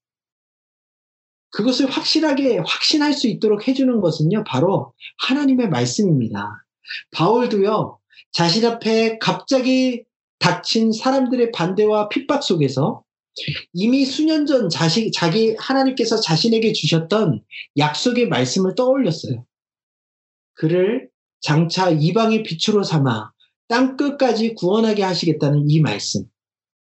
그것을 1.51 1.89
확실하게 1.89 2.57
확신할 2.57 3.13
수 3.13 3.27
있도록 3.27 3.67
해주는 3.67 4.01
것은요, 4.01 4.43
바로 4.45 4.93
하나님의 5.19 5.69
말씀입니다. 5.69 6.65
바울도요, 7.11 7.99
자신 8.33 8.65
앞에 8.65 9.19
갑자기 9.19 10.03
닥친 10.39 10.91
사람들의 10.91 11.53
반대와 11.53 12.09
핍박 12.09 12.43
속에서 12.43 13.05
이미 13.73 14.05
수년 14.05 14.45
전 14.45 14.69
자식, 14.69 15.11
자기 15.13 15.55
하나님께서 15.57 16.19
자신에게 16.19 16.73
주셨던 16.73 17.41
약속의 17.77 18.29
말씀을 18.29 18.75
떠올렸어요. 18.75 19.45
그를 20.53 21.09
장차 21.41 21.89
이방의 21.89 22.43
빛으로 22.43 22.83
삼아 22.83 23.31
땅 23.67 23.97
끝까지 23.97 24.53
구원하게 24.53 25.03
하시겠다는 25.03 25.69
이 25.69 25.81
말씀. 25.81 26.25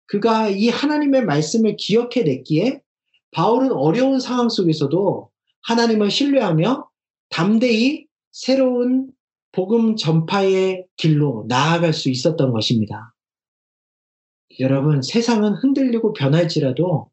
그가 0.07 0.49
이 0.49 0.69
하나님의 0.69 1.25
말씀을 1.25 1.77
기억해냈기에 1.77 2.81
바울은 3.31 3.73
어려운 3.73 4.21
상황 4.21 4.49
속에서도 4.49 5.31
하나님을 5.63 6.11
신뢰하며 6.11 6.89
담대히 7.31 8.07
새로운 8.33 9.11
복음 9.53 9.97
전파의 9.97 10.87
길로 10.97 11.47
나아갈 11.49 11.93
수 11.93 12.11
있었던 12.11 12.53
것입니다. 12.53 13.14
여러분, 14.61 15.03
세상은 15.03 15.55
흔들리고 15.55 16.13
변할지라도 16.13 17.11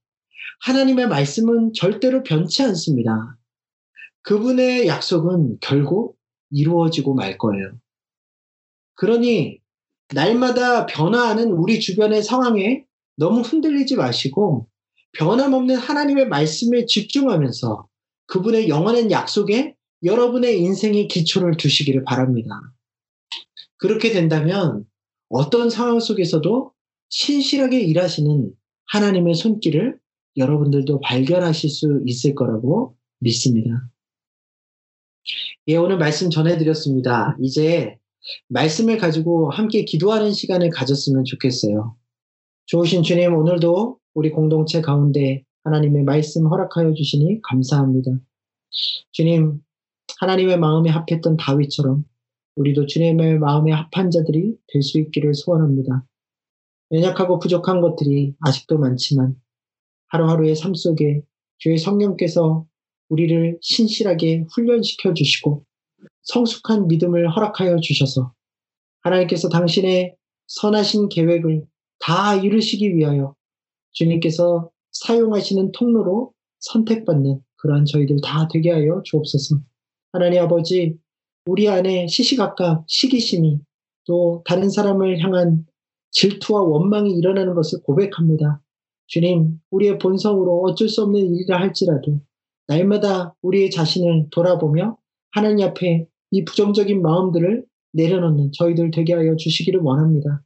하나님의 0.61 1.07
말씀은 1.07 1.73
절대로 1.73 2.23
변치 2.23 2.61
않습니다. 2.63 3.37
그분의 4.23 4.87
약속은 4.87 5.57
결국 5.59 6.17
이루어지고 6.51 7.15
말 7.15 7.37
거예요. 7.37 7.71
그러니 8.95 9.59
날마다 10.13 10.85
변화하는 10.85 11.51
우리 11.51 11.79
주변의 11.79 12.21
상황에 12.21 12.85
너무 13.15 13.41
흔들리지 13.41 13.95
마시고 13.95 14.67
변함없는 15.13 15.75
하나님의 15.75 16.27
말씀에 16.27 16.85
집중하면서 16.85 17.87
그분의 18.27 18.69
영원한 18.69 19.09
약속에 19.11 19.75
여러분의 20.03 20.59
인생의 20.61 21.07
기초를 21.07 21.57
두시기를 21.57 22.03
바랍니다. 22.03 22.49
그렇게 23.77 24.11
된다면 24.11 24.85
어떤 25.29 25.69
상황 25.69 25.99
속에서도 25.99 26.71
신실하게 27.11 27.81
일하시는 27.81 28.51
하나님의 28.87 29.35
손길을 29.35 29.99
여러분들도 30.37 31.01
발견하실 31.01 31.69
수 31.69 32.01
있을 32.05 32.33
거라고 32.35 32.95
믿습니다. 33.19 33.89
예, 35.67 35.75
오늘 35.75 35.97
말씀 35.97 36.29
전해드렸습니다. 36.29 37.37
이제 37.41 37.97
말씀을 38.47 38.97
가지고 38.97 39.51
함께 39.51 39.83
기도하는 39.83 40.31
시간을 40.31 40.69
가졌으면 40.69 41.25
좋겠어요. 41.25 41.95
좋으신 42.67 43.03
주님, 43.03 43.35
오늘도 43.35 43.99
우리 44.13 44.31
공동체 44.31 44.81
가운데 44.81 45.43
하나님의 45.63 46.03
말씀 46.03 46.47
허락하여 46.47 46.93
주시니 46.93 47.41
감사합니다. 47.43 48.11
주님, 49.11 49.61
하나님의 50.19 50.59
마음에 50.59 50.89
합했던 50.89 51.37
다윗처럼 51.37 52.05
우리도 52.55 52.85
주님의 52.85 53.39
마음에 53.39 53.71
합한 53.71 54.11
자들이 54.11 54.55
될 54.67 54.81
수 54.81 54.99
있기를 54.99 55.33
소원합니다. 55.33 56.05
연약하고 56.91 57.39
부족한 57.39 57.81
것들이 57.81 58.35
아직도 58.41 58.77
많지만 58.77 59.35
하루하루의 60.07 60.55
삶 60.55 60.73
속에 60.73 61.21
주의 61.57 61.77
성령께서 61.77 62.65
우리를 63.09 63.57
신실하게 63.61 64.45
훈련시켜 64.53 65.13
주시고 65.13 65.65
성숙한 66.23 66.87
믿음을 66.87 67.29
허락하여 67.29 67.79
주셔서 67.79 68.33
하나님께서 69.01 69.49
당신의 69.49 70.15
선하신 70.47 71.09
계획을 71.09 71.65
다 71.99 72.35
이루시기 72.35 72.95
위하여 72.95 73.35
주님께서 73.93 74.69
사용하시는 74.91 75.71
통로로 75.71 76.33
선택받는 76.59 77.41
그러한 77.57 77.85
저희들 77.85 78.17
다 78.23 78.47
되게 78.51 78.71
하여 78.71 79.01
주옵소서. 79.05 79.59
하나님 80.11 80.41
아버지, 80.41 80.97
우리 81.45 81.69
안에 81.69 82.07
시시각각 82.07 82.83
시기심이 82.87 83.59
또 84.05 84.43
다른 84.45 84.69
사람을 84.69 85.19
향한 85.23 85.65
질투와 86.11 86.61
원망이 86.61 87.11
일어나는 87.11 87.53
것을 87.55 87.81
고백합니다. 87.83 88.61
주님, 89.07 89.59
우리의 89.71 89.97
본성으로 89.97 90.63
어쩔 90.63 90.87
수 90.87 91.03
없는 91.03 91.19
일이라 91.19 91.59
할지라도 91.59 92.21
날마다 92.67 93.35
우리의 93.41 93.71
자신을 93.71 94.27
돌아보며 94.31 94.97
하나님 95.31 95.67
앞에 95.67 96.07
이 96.31 96.45
부정적인 96.45 97.01
마음들을 97.01 97.65
내려놓는 97.93 98.51
저희들 98.53 98.91
되게 98.91 99.13
하여 99.13 99.35
주시기를 99.35 99.81
원합니다. 99.81 100.43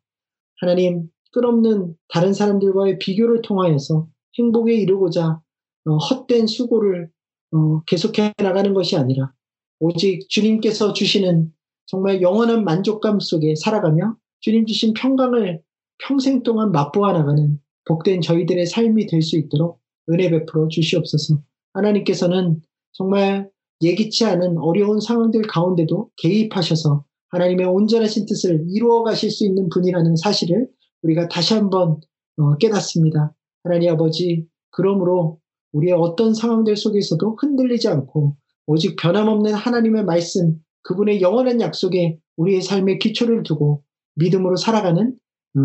하나님, 0.59 1.09
끝없는 1.31 1.95
다른 2.07 2.33
사람들과의 2.33 2.97
비교를 2.99 3.41
통하여서 3.41 4.07
행복에 4.37 4.73
이르고자 4.73 5.41
어, 5.85 5.97
헛된 5.97 6.47
수고를 6.47 7.09
어, 7.51 7.83
계속해 7.83 8.33
나가는 8.37 8.73
것이 8.73 8.95
아니라 8.97 9.31
오직 9.79 10.27
주님께서 10.29 10.93
주시는 10.93 11.51
정말 11.85 12.21
영원한 12.21 12.63
만족감 12.63 13.19
속에 13.19 13.53
살아가며 13.55 14.15
주님 14.41 14.65
주신 14.65 14.93
평강을 14.93 15.61
평생 15.97 16.43
동안 16.43 16.71
맛보아 16.71 17.13
나가는 17.13 17.59
복된 17.85 18.21
저희들의 18.21 18.65
삶이 18.65 19.07
될 19.07 19.21
수 19.21 19.37
있도록 19.37 19.79
은혜 20.09 20.29
베풀어 20.29 20.67
주시옵소서. 20.67 21.41
하나님께서는 21.73 22.61
정말 22.93 23.49
예기치 23.81 24.25
않은 24.25 24.57
어려운 24.57 24.99
상황들 24.99 25.43
가운데도 25.43 26.09
개입하셔서 26.17 27.03
하나님의 27.29 27.65
온전하신 27.65 28.25
뜻을 28.25 28.65
이루어 28.69 29.03
가실 29.03 29.29
수 29.29 29.45
있는 29.45 29.69
분이라는 29.69 30.15
사실을 30.15 30.67
우리가 31.01 31.27
다시 31.27 31.53
한번 31.53 31.99
어, 32.37 32.57
깨닫습니다. 32.57 33.33
하나님 33.63 33.91
아버지, 33.91 34.45
그러므로 34.71 35.39
우리의 35.73 35.93
어떤 35.93 36.33
상황들 36.33 36.75
속에서도 36.77 37.37
흔들리지 37.39 37.87
않고 37.87 38.37
오직 38.67 38.95
변함없는 38.95 39.53
하나님의 39.53 40.05
말씀, 40.05 40.57
그분의 40.83 41.21
영원한 41.21 41.61
약속에 41.61 42.17
우리의 42.37 42.61
삶의 42.61 42.99
기초를 42.99 43.43
두고 43.43 43.83
믿음으로 44.15 44.55
살아가는 44.55 45.17
어, 45.57 45.59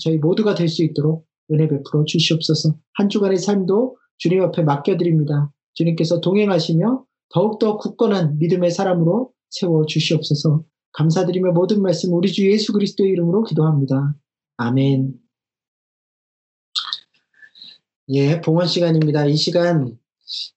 저희 0.00 0.18
모두가 0.18 0.54
될 0.54 0.68
수 0.68 0.82
있도록 0.84 1.26
은혜 1.52 1.68
베풀어 1.68 2.04
주시옵소서. 2.04 2.76
한 2.94 3.08
주간의 3.08 3.38
삶도 3.38 3.96
주님 4.18 4.42
앞에 4.42 4.62
맡겨드립니다. 4.62 5.52
주님께서 5.74 6.20
동행하시며 6.20 7.04
더욱더 7.30 7.76
굳건한 7.76 8.38
믿음의 8.38 8.70
사람으로 8.70 9.32
세워 9.50 9.84
주시옵소서. 9.86 10.64
감사드리며 10.92 11.52
모든 11.52 11.82
말씀 11.82 12.12
우리 12.14 12.32
주 12.32 12.48
예수 12.50 12.72
그리스도의 12.72 13.10
이름으로 13.10 13.42
기도합니다. 13.42 14.14
아멘. 14.56 15.14
예, 18.10 18.40
봉헌 18.40 18.66
시간입니다. 18.66 19.26
이 19.26 19.36
시간 19.36 19.98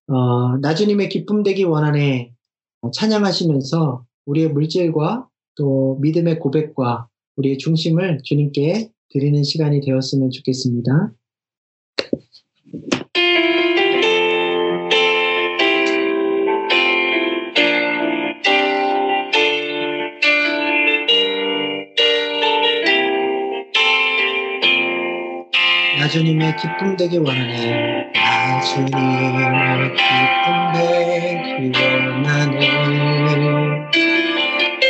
어, 0.07 0.57
나주님의 0.59 1.09
기쁨 1.09 1.43
되기 1.43 1.63
원한에 1.63 2.33
찬양하시면서 2.93 4.05
우리의 4.25 4.49
물질과 4.49 5.27
또 5.55 5.97
믿음의 6.01 6.39
고백과 6.39 7.07
우리의 7.37 7.57
중심을 7.59 8.19
주님께 8.23 8.89
드리는 9.09 9.43
시간이 9.43 9.81
되었으면 9.81 10.31
좋겠습니다. 10.31 11.11
나 25.99 26.07
주님의 26.09 26.55
기쁨 26.55 26.95
되기 26.97 27.17
원하네. 27.17 28.11
나 28.13 28.61
주님의 28.61 29.93
기쁨 29.93 30.73
되기 30.73 31.79
원하네. 31.79 32.59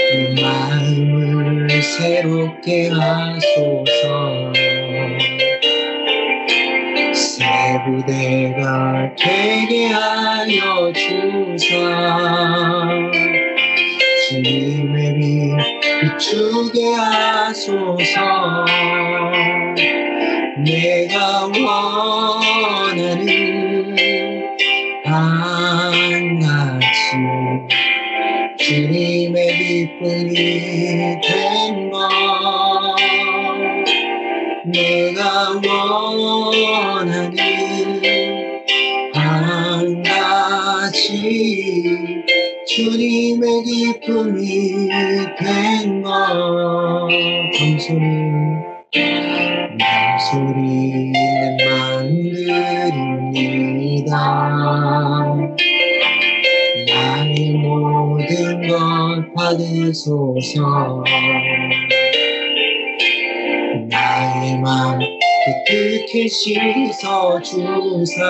내 0.09 0.41
마음을 0.41 1.36
새롭게 1.95 2.89
하소서. 2.89 4.53
새 7.13 7.79
부대가 7.85 9.09
되게 9.17 9.87
하여 9.87 10.91
주사. 10.93 11.65
주님의 14.29 15.13
빛 15.15 15.77
비추게 16.01 16.93
하소서. 16.93 18.65
내가 20.65 21.45
원하는 21.45 23.25
한가지 25.05 26.87
주님의 28.57 29.57
기쁨이 29.57 30.33
된 30.33 31.46
원하는 35.63 37.37
한 39.13 40.03
가지 40.03 42.23
주님의 42.67 43.63
기쁨이 43.63 44.89
된 45.37 45.87
것 46.07 47.07
감소는 47.57 48.63
소리는 50.31 51.13
만들입니다. 51.65 52.93
나의 56.87 57.51
모든 57.51 58.67
것 58.67 58.75
받으소서. 59.35 61.03
나의 63.89 64.59
맘 64.59 64.99
깨끗이 65.65 66.29
씻어 66.29 67.39
주사. 67.41 68.21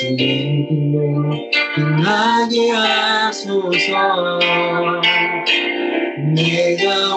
주의 0.00 0.66
길로 0.68 1.30
빛나게 1.76 2.70
하소서. 2.70 4.40
내가 6.34 7.16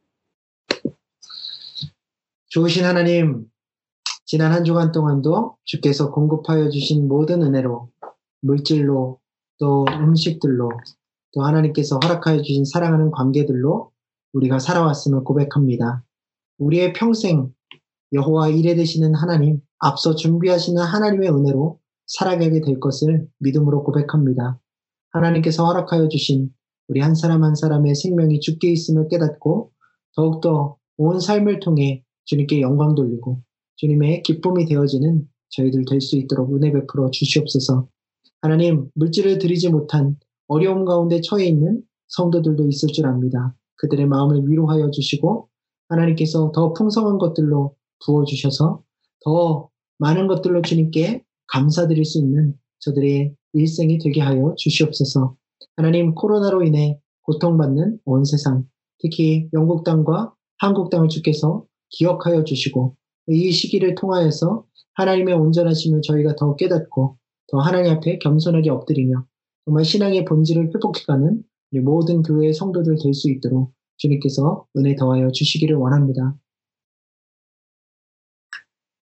좋으신 2.49 2.86
하나님, 2.86 3.47
지난 4.25 4.51
한 4.51 4.63
주간 4.63 4.91
동안도 4.91 5.57
주께서 5.63 6.11
공급하여 6.11 6.69
주신 6.69 7.07
모든 7.07 7.41
은혜로, 7.41 7.89
물질로, 8.41 9.19
또 9.57 9.86
음식들로, 9.89 10.69
또 11.34 11.41
하나님께서 11.41 11.99
허락하여 12.03 12.43
주신 12.43 12.65
사랑하는 12.65 13.09
관계들로 13.09 13.91
우리가 14.34 14.59
살아왔음을 14.59 15.23
고백합니다. 15.23 16.03
우리의 16.60 16.93
평생 16.93 17.51
여호와 18.14 18.49
일에 18.49 18.76
되시는 18.76 19.16
하나님, 19.16 19.62
앞서 19.80 20.16
준비하시는 20.16 20.82
하나님의 20.82 21.30
은혜로 21.30 21.80
살아가게 22.07 22.62
될 22.62 22.80
것을 22.80 23.28
믿음으로 23.39 23.84
고백합니다. 23.84 24.60
하나님께서 25.12 25.66
허락하여 25.66 26.07
주신 26.10 26.49
우리 26.88 27.01
한 27.01 27.16
사람 27.16 27.43
한 27.43 27.55
사람의 27.55 27.95
생명이 27.95 28.39
죽게 28.39 28.72
있음을 28.72 29.07
깨닫고 29.10 29.72
더욱더 30.16 30.78
온 30.97 31.20
삶을 31.20 31.60
통해 31.60 32.03
주님께 32.26 32.62
영광 32.62 32.95
돌리고 32.95 33.41
주님의 33.78 34.24
기쁨이 34.24 34.66
되어지는 34.66 35.28
저희들 35.49 35.86
될 35.86 36.01
수 36.01 36.18
있도록 36.18 36.55
은혜 36.55 36.72
베풀어 36.72 37.10
주시옵소서. 37.12 37.88
하나님, 38.41 38.89
물질을 38.95 39.38
드리지 39.38 39.70
못한 39.70 40.18
어려움 40.47 40.86
가운데 40.86 41.22
처해 41.22 41.45
있는 41.45 41.82
성도들도 42.07 42.68
있을 42.68 42.89
줄 42.89 43.05
압니다. 43.05 43.55
그들의 43.76 44.07
마음을 44.07 44.47
위로하여 44.47 44.91
주시고 44.91 45.48
하나님께서 45.89 46.51
더 46.53 46.73
풍성한 46.73 47.17
것들로 47.17 47.75
부어주셔서 48.05 48.81
더 49.25 49.69
많은 49.97 50.27
것들로 50.27 50.61
주님께 50.61 51.23
감사드릴 51.47 52.05
수 52.05 52.19
있는 52.19 52.55
저들의 52.79 53.35
일생이 53.53 53.97
되게 53.97 54.21
하여 54.21 54.53
주시옵소서. 54.57 55.35
하나님 55.75 56.15
코로나로 56.15 56.63
인해 56.63 56.99
고통받는 57.23 57.99
온 58.05 58.23
세상, 58.23 58.65
특히 58.99 59.49
영국 59.53 59.83
땅과 59.83 60.33
한국 60.57 60.89
땅을 60.89 61.09
주께서 61.09 61.65
기억하여 61.89 62.43
주시고 62.43 62.95
이 63.27 63.51
시기를 63.51 63.95
통하여서 63.95 64.65
하나님의 64.95 65.33
온전하심을 65.35 66.01
저희가 66.01 66.35
더 66.35 66.55
깨닫고 66.55 67.17
더 67.47 67.57
하나님 67.59 67.91
앞에 67.93 68.19
겸손하게 68.19 68.69
엎드리며 68.69 69.25
정말 69.65 69.85
신앙의 69.85 70.25
본질을 70.25 70.71
회복해가는 70.73 71.43
모든 71.83 72.21
교회의 72.21 72.53
성도들 72.53 72.97
될 73.01 73.13
수 73.13 73.29
있도록 73.29 73.71
주님께서 73.99 74.65
은혜 74.75 74.95
더하여 74.95 75.31
주시기를 75.31 75.75
원합니다. 75.75 76.35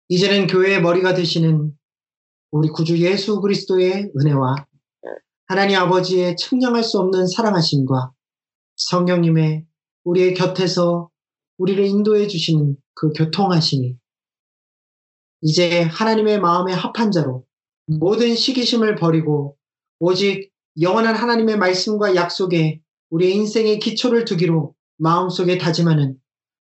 이제는 0.08 0.46
교회의 0.46 0.82
머리가 0.82 1.14
되시는 1.14 1.76
우리 2.50 2.68
구주 2.68 2.98
예수 2.98 3.40
그리스도의 3.40 4.12
은혜와 4.18 4.66
하나님 5.46 5.78
아버지의 5.78 6.36
측량할 6.36 6.82
수 6.82 6.98
없는 6.98 7.26
사랑하심과 7.26 8.12
성령님의 8.76 9.66
우리의 10.04 10.34
곁에서 10.34 11.10
우리를 11.58 11.84
인도해 11.84 12.26
주시는 12.26 12.76
그 12.94 13.12
교통하심이 13.12 13.96
이제 15.42 15.82
하나님의 15.82 16.40
마음에 16.40 16.72
합한 16.72 17.10
자로 17.10 17.44
모든 17.86 18.34
시기심을 18.34 18.96
버리고 18.96 19.56
오직 19.98 20.50
영원한 20.80 21.14
하나님의 21.14 21.58
말씀과 21.58 22.14
약속에 22.14 22.80
우리의 23.10 23.34
인생의 23.34 23.78
기초를 23.78 24.24
두기로 24.24 24.75
마음속에 24.98 25.58
다짐하는 25.58 26.16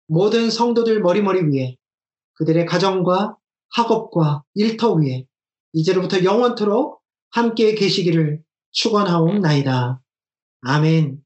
모든 0.07 0.49
성도들 0.49 1.01
머리머리 1.01 1.41
위에 1.51 1.77
그들의 2.35 2.65
가정과 2.65 3.37
학업과 3.69 4.43
일터 4.55 4.93
위에 4.93 5.25
이제로부터 5.73 6.23
영원토록 6.23 7.01
함께 7.31 7.73
계시기를 7.73 8.43
축원하옵나이다. 8.71 10.01
아멘. 10.61 11.22